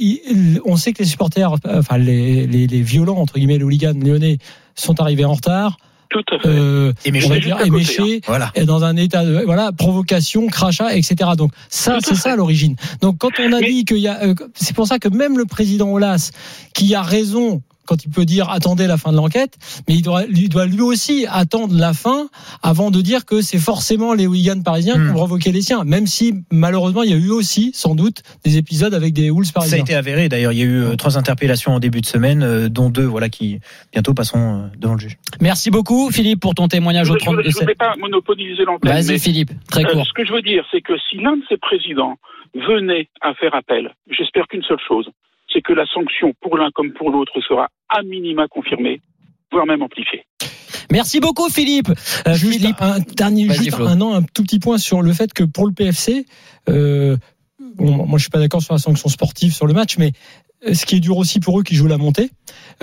on 0.65 0.77
sait 0.77 0.93
que 0.93 1.03
les 1.03 1.09
supporters, 1.09 1.53
enfin 1.67 1.97
les, 1.97 2.47
les, 2.47 2.67
les 2.67 2.81
violents 2.81 3.17
entre 3.17 3.35
guillemets, 3.35 3.57
les 3.57 3.63
hooligans 3.63 3.99
lyonnais 3.99 4.37
sont 4.75 4.99
arrivés 5.01 5.25
en 5.25 5.33
retard. 5.33 5.77
Tout 6.09 6.23
à 6.31 6.39
fait. 6.39 6.47
Euh, 6.47 6.93
éméché, 7.05 7.25
on 7.25 7.29
va 7.29 7.39
dire 7.39 7.61
éméché, 7.65 8.17
hein. 8.17 8.19
voilà. 8.27 8.51
dans 8.65 8.83
un 8.83 8.95
état 8.95 9.25
de 9.25 9.43
voilà 9.45 9.71
provocation, 9.71 10.47
crachat, 10.47 10.95
etc. 10.95 11.31
Donc 11.37 11.51
ça, 11.69 11.97
c'est 12.03 12.15
ça 12.15 12.35
l'origine. 12.35 12.75
Donc 13.01 13.17
quand 13.17 13.31
on 13.39 13.51
a 13.53 13.59
Mais... 13.59 13.69
dit 13.69 13.85
qu'il 13.85 13.97
y 13.97 14.07
a, 14.07 14.23
euh, 14.23 14.35
c'est 14.55 14.75
pour 14.75 14.87
ça 14.87 14.99
que 14.99 15.09
même 15.09 15.37
le 15.37 15.45
président 15.45 15.91
Olas, 15.91 16.31
qui 16.73 16.95
a 16.95 17.01
raison 17.01 17.61
quand 17.87 18.03
il 18.03 18.11
peut 18.11 18.25
dire 18.25 18.49
attendez 18.49 18.85
la 18.85 18.97
fin 18.97 19.11
de 19.11 19.17
l'enquête, 19.17 19.57
mais 19.87 19.95
il 19.95 20.01
doit, 20.01 20.23
il 20.29 20.49
doit 20.49 20.65
lui 20.65 20.81
aussi 20.81 21.25
attendre 21.29 21.73
la 21.75 21.93
fin 21.93 22.29
avant 22.61 22.91
de 22.91 23.01
dire 23.01 23.25
que 23.25 23.41
c'est 23.41 23.57
forcément 23.57 24.13
les 24.13 24.27
hooligans 24.27 24.61
parisiens 24.61 24.97
mmh. 24.97 25.05
qui 25.05 25.09
ont 25.11 25.13
provoqué 25.13 25.51
les 25.51 25.61
siens, 25.61 25.83
même 25.83 26.05
si 26.05 26.33
malheureusement 26.51 27.03
il 27.03 27.09
y 27.09 27.13
a 27.13 27.17
eu 27.17 27.31
aussi 27.31 27.71
sans 27.73 27.95
doute 27.95 28.21
des 28.43 28.57
épisodes 28.57 28.93
avec 28.93 29.13
des 29.13 29.29
hools 29.29 29.45
parisiens. 29.53 29.77
Ça 29.77 29.81
a 29.81 29.83
été 29.83 29.95
avéré 29.95 30.29
d'ailleurs, 30.29 30.51
il 30.51 30.59
y 30.59 30.61
a 30.61 30.65
eu 30.65 30.83
euh, 30.83 30.95
trois 30.95 31.17
interpellations 31.17 31.73
en 31.73 31.79
début 31.79 32.01
de 32.01 32.05
semaine, 32.05 32.43
euh, 32.43 32.69
dont 32.69 32.89
deux 32.89 33.05
voilà 33.05 33.29
qui 33.29 33.59
bientôt 33.91 34.13
passeront 34.13 34.65
euh, 34.65 34.67
devant 34.77 34.93
le 34.93 34.99
juge. 34.99 35.17
Merci 35.41 35.71
beaucoup 35.71 36.11
Philippe 36.11 36.41
pour 36.41 36.53
ton 36.53 36.67
témoignage 36.67 37.07
je, 37.07 37.13
au 37.13 37.17
32. 37.17 37.49
Je 37.49 37.61
ne 37.61 37.65
vais 37.65 37.75
pas 37.75 37.93
monopoliser 37.97 38.63
l'antenne. 38.65 38.91
Vas-y 38.91 39.19
Philippe, 39.19 39.51
très 39.69 39.83
court. 39.83 40.01
Euh, 40.01 40.03
ce 40.03 40.13
que 40.13 40.25
je 40.25 40.33
veux 40.33 40.41
dire, 40.41 40.65
c'est 40.71 40.81
que 40.81 40.93
si 41.09 41.17
l'un 41.17 41.37
de 41.37 41.43
ces 41.49 41.57
présidents 41.57 42.15
venait 42.55 43.07
à 43.21 43.33
faire 43.33 43.55
appel, 43.55 43.93
j'espère 44.09 44.47
qu'une 44.47 44.63
seule 44.63 44.79
chose, 44.87 45.09
c'est 45.57 45.61
que 45.63 45.73
la 45.73 45.85
sanction 45.87 46.33
pour 46.39 46.57
l'un 46.57 46.69
comme 46.73 46.93
pour 46.93 47.09
l'autre 47.09 47.33
sera 47.41 47.69
à 47.89 48.03
minima 48.03 48.47
confirmée, 48.47 49.01
voire 49.51 49.65
même 49.65 49.81
amplifiée. 49.81 50.23
Merci 50.91 51.19
beaucoup 51.19 51.49
Philippe. 51.49 51.89
Euh, 52.27 52.33
juste 52.35 52.59
Philippe. 52.59 52.75
un 52.79 52.99
dernier, 52.99 53.49
juste 53.49 53.75
Flo. 53.75 53.87
un, 53.87 53.99
an, 54.01 54.13
un 54.13 54.21
tout 54.21 54.43
petit 54.43 54.59
point 54.59 54.77
sur 54.77 55.01
le 55.01 55.11
fait 55.13 55.33
que 55.33 55.43
pour 55.43 55.65
le 55.65 55.73
PFC, 55.73 56.25
euh, 56.69 57.17
bon, 57.59 58.05
moi 58.05 58.19
je 58.19 58.23
suis 58.23 58.29
pas 58.29 58.39
d'accord 58.39 58.61
sur 58.61 58.73
la 58.73 58.79
sanction 58.79 59.09
sportive 59.09 59.53
sur 59.53 59.65
le 59.65 59.73
match, 59.73 59.97
mais 59.97 60.11
ce 60.61 60.85
qui 60.85 60.95
est 60.95 60.99
dur 60.99 61.17
aussi 61.17 61.39
pour 61.39 61.59
eux 61.59 61.63
qui 61.63 61.75
jouent 61.75 61.87
la 61.87 61.97
montée, 61.97 62.29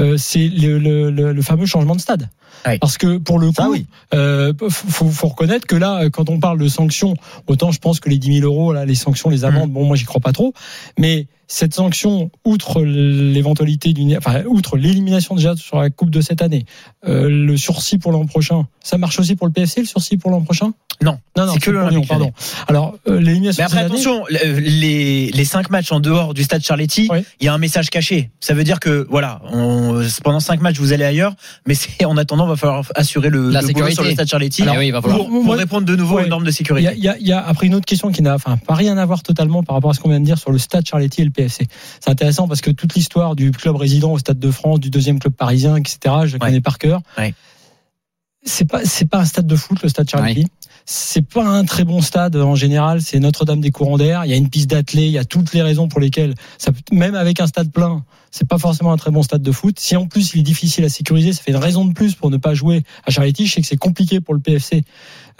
euh, 0.01 0.17
c'est 0.17 0.49
le, 0.49 0.79
le, 0.79 1.11
le, 1.11 1.33
le, 1.33 1.43
fameux 1.43 1.67
changement 1.67 1.95
de 1.95 2.01
stade. 2.01 2.29
Oui. 2.67 2.79
Parce 2.79 2.99
que 2.99 3.19
pour 3.19 3.39
le 3.39 3.49
coup, 3.49 3.55
ah 3.59 3.69
oui. 3.71 3.87
euh, 4.15 4.53
faut, 4.71 5.09
faut, 5.11 5.29
reconnaître 5.29 5.67
que 5.67 5.77
là, 5.77 6.09
quand 6.11 6.31
on 6.31 6.41
parle 6.41 6.59
de 6.59 6.69
sanctions, 6.69 7.15
autant 7.47 7.71
je 7.73 7.79
pense 7.79 8.01
que 8.01 8.09
les 8.09 8.19
10 8.19 8.41
000 8.41 8.47
euros, 8.47 8.73
là, 8.73 8.85
les 8.85 8.95
sanctions, 8.95 9.31
les 9.31 9.45
amendes, 9.45 9.71
mmh. 9.71 9.75
bon, 9.75 9.85
moi 9.85 9.97
j'y 9.97 10.05
crois 10.05 10.21
pas 10.21 10.33
trop, 10.33 10.55
mais 10.99 11.27
cette 11.47 11.75
sanction, 11.75 12.31
outre 12.47 12.83
l'éventualité 12.83 13.93
d'une, 13.93 14.17
enfin, 14.17 14.43
outre 14.47 14.77
l'élimination 14.79 15.35
déjà 15.35 15.55
sur 15.57 15.79
la 15.79 15.91
coupe 15.91 16.11
de 16.11 16.21
cette 16.23 16.41
année, 16.43 16.65
euh, 17.07 17.29
le 17.29 17.57
sursis 17.57 17.99
pour 17.99 18.13
l'an 18.13 18.25
prochain, 18.25 18.67
ça 18.83 18.97
marche 18.99 19.19
aussi 19.19 19.37
pour 19.37 19.47
le 19.47 19.53
PFC, 19.53 19.81
le 19.81 19.87
sursis 19.87 20.17
pour 20.17 20.31
l'an 20.31 20.41
prochain? 20.41 20.73
Non, 21.03 21.19
Non, 21.37 21.47
non, 21.47 21.53
c'est 21.53 21.61
que 21.61 21.71
l'Olympique 21.71 22.09
pardon. 22.09 22.33
Alors, 22.69 22.97
euh, 23.09 23.21
l'élimination 23.21 23.61
Mais 23.63 23.65
après, 23.65 23.79
cette 23.83 23.87
année- 23.87 23.95
attention, 24.01 24.25
le- 24.31 24.59
les, 24.61 25.31
les 25.33 25.45
cinq 25.45 25.69
matchs 25.71 25.93
en 25.93 26.01
dehors 26.01 26.33
du 26.35 26.45
stade 26.45 26.63
Charletti, 26.63 27.05
il 27.07 27.11
Oui. 27.13 27.25
y 27.41 27.49
a 27.49 27.53
un 27.55 27.59
message 27.59 27.91
caché. 27.91 28.31
Ça 28.41 28.55
veut 28.55 28.65
dire 28.65 28.81
que, 28.81 29.07
voilà, 29.11 29.43
on, 29.53 30.03
pendant 30.23 30.41
cinq 30.41 30.61
matchs, 30.63 30.79
vous 30.79 30.93
allez 30.93 31.05
ailleurs, 31.05 31.35
mais 31.67 31.75
c'est, 31.75 32.05
en 32.05 32.17
attendant, 32.17 32.44
il 32.47 32.51
va 32.51 32.57
falloir 32.57 32.83
assurer 32.95 33.31
le, 33.31 33.51
La 33.51 33.61
le 33.61 33.67
sécurité. 33.67 33.95
sur 33.95 34.05
le 34.05 34.11
stade 34.13 34.27
Charletti 34.29 34.63
Alors, 34.63 34.77
oui, 34.77 34.87
il 34.89 34.93
va 34.93 35.01
falloir. 35.03 35.19
pour, 35.21 35.29
pour 35.31 35.45
Moi- 35.45 35.57
répondre 35.57 35.87
de 35.87 35.97
nouveau 35.97 36.17
Ouais. 36.17 36.25
aux 36.25 36.29
normes 36.29 36.45
de 36.45 36.51
sécurité. 36.51 36.91
il 36.97 37.03
y 37.05 37.09
a- 37.09 37.17
il 37.19 37.27
y 37.27 37.33
a 37.33 37.45
après 37.45 37.67
une 37.67 37.75
autre 37.75 37.87
question 37.87 38.11
qui 38.13 38.23
n'a 38.23 38.35
enfin, 38.35 38.57
pas 38.57 38.75
rien 38.75 38.97
à 38.99 39.05
voir 39.07 39.23
totalement 39.23 39.63
par 39.63 39.75
rapport 39.77 39.91
à 39.91 39.95
ce 39.95 40.01
qu'on 40.01 40.09
vient 40.09 40.21
de 40.21 40.25
dire 40.25 40.39
sur 40.39 40.51
le 40.53 40.59
stade 40.59 40.87
Charletti 40.87 41.23
et 41.23 41.25
le 41.25 41.31
PFC. 41.31 41.67
C'est 42.01 42.11
intéressant 42.11 42.47
parce 42.49 42.61
que 42.61 42.71
toute 42.71 42.95
l'histoire 42.95 43.35
du 43.37 43.51
club 43.51 43.77
résident 43.77 44.13
au 44.13 44.19
Stade 44.19 44.39
de 44.39 44.51
France, 44.51 44.81
du 44.81 44.91
deuxième 44.91 45.19
club 45.19 45.35
parisien, 45.35 45.77
etc., 45.77 45.99
je 46.25 46.33
la 46.35 46.39
connais 46.39 46.61
par 46.61 46.79
cœur. 46.79 47.01
Ouais. 47.19 47.35
C'est 48.47 48.67
pas 48.67 48.85
c'est 48.85 49.07
pas 49.09 49.19
un 49.21 49.25
stade 49.25 49.47
de 49.47 49.57
foot 49.57 49.83
le 49.83 49.89
stade 49.89 50.09
Charletti. 50.09 50.47
C'est 50.87 51.27
pas 51.27 51.45
un 51.47 51.65
très 51.65 51.85
bon 51.85 52.03
stade 52.03 52.37
en 52.37 52.55
général. 52.55 53.01
C'est 53.01 53.19
Notre-Dame 53.19 53.61
des 53.61 53.71
courants 53.71 53.97
d'air. 53.97 54.25
Il 54.27 54.31
y 54.31 54.35
a 54.35 54.37
une 54.37 54.51
piste 54.51 54.69
d'athlée. 54.69 55.07
Il 55.07 55.13
y 55.13 55.19
a 55.19 55.25
toutes 55.25 55.55
les 55.55 55.63
raisons 55.63 55.89
pour 55.89 55.99
lesquelles 55.99 56.35
ça 56.59 56.73
même 56.93 57.15
avec 57.15 57.41
un 57.41 57.47
stade 57.47 57.73
plein, 57.73 58.05
c'est 58.31 58.47
pas 58.47 58.59
forcément 58.59 58.93
un 58.93 58.99
très 58.99 59.11
bon 59.11 59.23
stade 59.23 59.41
de 59.41 59.51
foot. 59.53 59.79
Si 59.81 59.97
en 59.97 60.07
plus 60.07 60.35
il 60.35 60.41
est 60.41 60.43
difficile 60.43 60.85
à 60.85 60.91
sécuriser, 60.91 61.33
ça 61.33 61.43
fait 61.43 61.53
une 61.53 61.57
raison 61.57 61.87
de 61.87 61.95
plus 61.95 62.15
pour 62.15 62.31
ne 62.31 62.37
pas 62.37 62.53
jouer 62.53 62.83
à 63.07 63.11
Charletti. 63.11 63.47
Je 63.47 63.55
sais 63.55 63.61
que 63.63 63.67
c'est 63.67 63.79
compliqué 63.79 64.21
pour 64.21 64.35
le 64.35 64.41
PFC 64.41 64.83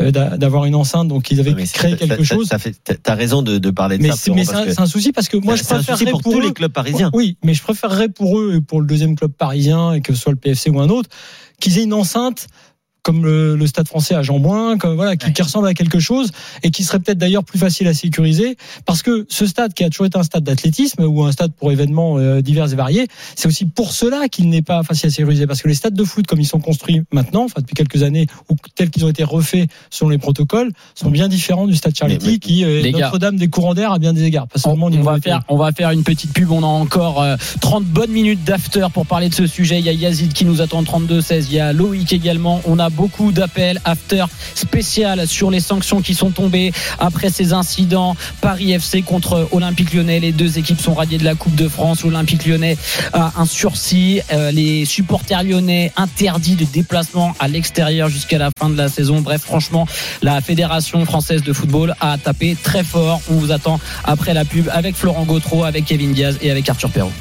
euh, 0.01 0.11
d'a- 0.11 0.39
d'avoir 0.39 0.65
une 0.65 0.75
enceinte, 0.75 1.09
donc 1.09 1.31
ils 1.31 1.39
avaient 1.41 1.53
mais 1.55 1.67
créé 1.67 1.91
ça- 1.93 1.97
quelque 1.99 2.25
ça- 2.25 2.35
chose. 2.35 2.47
Ça 2.49 2.59
fait, 2.59 2.75
t'as- 3.03 3.15
raison 3.15 3.43
de, 3.43 3.59
de 3.59 3.71
parler 3.71 3.99
de 3.99 4.03
mais 4.03 4.13
ça. 4.13 4.33
mais 4.35 4.45
c'est 4.47 4.81
un, 4.81 4.87
souci 4.87 5.13
parce 5.13 5.29
que 5.29 5.37
moi 5.37 5.57
je 5.57 5.63
préférerais 5.63 6.07
pour, 6.11 6.23
pour 6.23 6.33
tous 6.33 6.41
eux- 6.41 6.47
les 6.47 6.53
clubs 6.55 6.73
parisiens. 6.73 7.11
oui, 7.13 7.37
mais 7.45 7.53
je 7.55 7.63
préférerais 7.63 8.09
pour 8.09 8.39
eux 8.41 8.55
et 8.57 8.61
pour 8.63 8.81
le 8.81 8.87
deuxième 8.87 9.15
club 9.15 9.31
parisien 9.33 9.93
et 9.93 10.01
que 10.01 10.15
ce 10.15 10.21
soit 10.23 10.33
le 10.33 10.39
PFC 10.39 10.71
ou 10.71 10.81
un 10.81 10.89
autre, 10.89 11.11
qu'ils 11.61 11.79
aient 11.79 11.85
une 11.85 11.93
enceinte 11.93 12.47
comme 13.05 13.25
le, 13.25 13.55
le 13.55 13.67
Stade 13.69 13.87
Français 13.87 14.15
à 14.17 14.23
Jean-Bouin, 14.23 14.79
comme 14.79 14.97
voilà, 14.97 15.17
qui, 15.17 15.33
qui 15.33 15.43
ressemble 15.43 15.69
à 15.69 15.75
quelque 15.75 16.01
chose 16.01 16.33
et 16.65 16.71
qui 16.73 16.83
serait 16.83 16.99
peut-être 16.99 17.19
d'ailleurs 17.19 17.45
plus 17.45 17.59
facile 17.59 17.87
à 17.87 17.95
sécuriser, 17.95 18.57
parce 18.87 19.03
que 19.03 19.27
ce 19.29 19.47
stade 19.47 19.75
qui 19.75 19.85
a 19.85 19.91
toujours 19.91 20.07
été 20.07 20.19
un 20.19 20.23
stade 20.23 20.43
d'athlétisme 20.43 21.05
ou 21.05 21.23
un 21.23 21.31
stade 21.31 21.53
pour 21.53 21.71
événements 21.71 22.19
euh, 22.19 22.41
divers 22.41 22.73
et 22.73 22.77
variés, 22.77 23.07
c'est 23.37 23.47
aussi 23.47 23.67
pour 23.67 23.93
cela 23.93 24.29
qu'il 24.29 24.49
n'est 24.49 24.63
pas 24.63 24.83
facile 24.83 25.09
à 25.09 25.11
sécuriser, 25.11 25.47
parce 25.47 25.63
que 25.63 25.69
les 25.69 25.75
stades 25.75 25.95
de 25.95 26.03
foot 26.05 26.27
comme 26.27 26.41
ils 26.41 26.47
sont 26.47 26.61
construits 26.61 27.03
maintenant, 27.13 27.45
enfin 27.45 27.61
depuis 27.61 27.75
quelques 27.75 28.03
années, 28.03 28.27
ou 28.51 28.57
tels 28.75 28.91
qu'ils 28.91 29.05
ont 29.05 29.11
été 29.11 29.23
refaits 29.23 29.69
selon 29.91 30.09
les 30.11 30.19
protocoles, 30.19 30.73
sont 30.95 31.11
bien 31.11 31.29
différents 31.29 31.67
du 31.67 31.77
stade 31.77 31.95
Charletti, 31.95 32.27
Mais- 32.27 32.33
mais- 32.33 32.39
qui 32.39 32.63
est 32.63 32.81
Les 32.83 32.93
gars. 32.93 33.01
Notre-Dame 33.01 33.37
des 33.37 33.49
courants 33.49 33.75
d'air 33.75 33.93
à 33.93 33.99
bien 33.99 34.15
des 34.15 34.25
égards, 34.25 34.49
pas 34.49 34.59
On, 34.65 34.71
seulement 34.71 34.89
va 34.89 35.21
faire, 35.21 35.43
on 35.49 35.57
va 35.59 35.73
faire 35.73 35.91
une 35.91 36.05
petite 36.05 36.33
pub. 36.33 36.51
On 36.51 36.63
a 36.63 36.67
encore 36.67 37.21
euh, 37.23 37.37
30 37.61 37.85
bonnes 37.85 38.11
minutes 38.11 38.45
d'after 38.45 38.87
pour 38.93 39.05
parler 39.07 39.29
de 39.29 39.35
ce 39.35 39.47
sujet. 39.47 39.79
Il 39.79 39.85
y 39.85 39.89
a 39.91 39.93
Yazid 39.93 40.33
qui 40.33 40.45
nous 40.47 40.63
attend 40.63 40.83
32-16. 40.83 41.47
Il 41.51 41.55
y 41.55 41.61
a 41.61 41.73
Loïc 41.75 42.13
également. 42.13 42.63
On 42.67 42.79
a 42.79 42.89
beaucoup 42.95 43.33
d'appels. 43.33 43.81
After 43.85 44.25
spécial 44.55 45.27
sur 45.27 45.51
les 45.51 45.61
sanctions 45.61 46.01
qui 46.01 46.15
sont 46.15 46.31
tombées 46.31 46.73
après 46.99 47.31
ces 47.31 47.53
incidents. 47.53 48.17
Paris 48.41 48.73
FC 48.73 49.03
contre 49.03 49.49
Olympique 49.53 49.93
Lyonnais. 49.93 50.21
Les 50.21 50.33
deux 50.33 50.59
équipes 50.59 50.81
sont 50.81 50.95
radiées 50.95 51.19
de 51.19 51.25
la 51.25 51.35
Coupe 51.35 51.55
de 51.55 51.69
France. 51.69 52.03
L'Olympique 52.03 52.47
Lyonnais 52.47 52.77
a 53.13 53.33
un 53.37 53.47
sursis. 53.47 54.21
Euh, 54.33 54.51
les 54.51 54.85
supporters 54.85 55.43
lyonnais 55.43 55.93
interdits 55.97 56.57
de 56.57 56.65
déplacement 56.65 57.35
à 57.39 57.49
l'extérieur 57.49 58.09
jusqu'à 58.09 58.39
la 58.39 58.51
fin 58.59 58.71
de 58.71 58.77
la 58.77 58.89
saison. 58.89 59.21
Bref, 59.21 59.43
franchement, 59.43 59.87
la 60.23 60.41
Fédération 60.41 61.05
française 61.05 61.43
de 61.43 61.53
football 61.53 61.95
a 62.01 62.19
tapé 62.19 62.57
très 62.63 62.85
fort. 62.85 63.21
On 63.31 63.35
vous 63.35 63.53
attend 63.53 63.81
après 64.05 64.35
la 64.35 64.45
pub 64.45 64.69
avec 64.73 64.97
Florent 64.97 65.25
Gautreau, 65.25 65.65
avec 65.65 65.85
Kevin 65.85 66.13
Diaz 66.13 66.39
et 66.43 66.51
avec 66.51 66.69
Arthur 66.69 66.91
Perrault. 66.91 67.13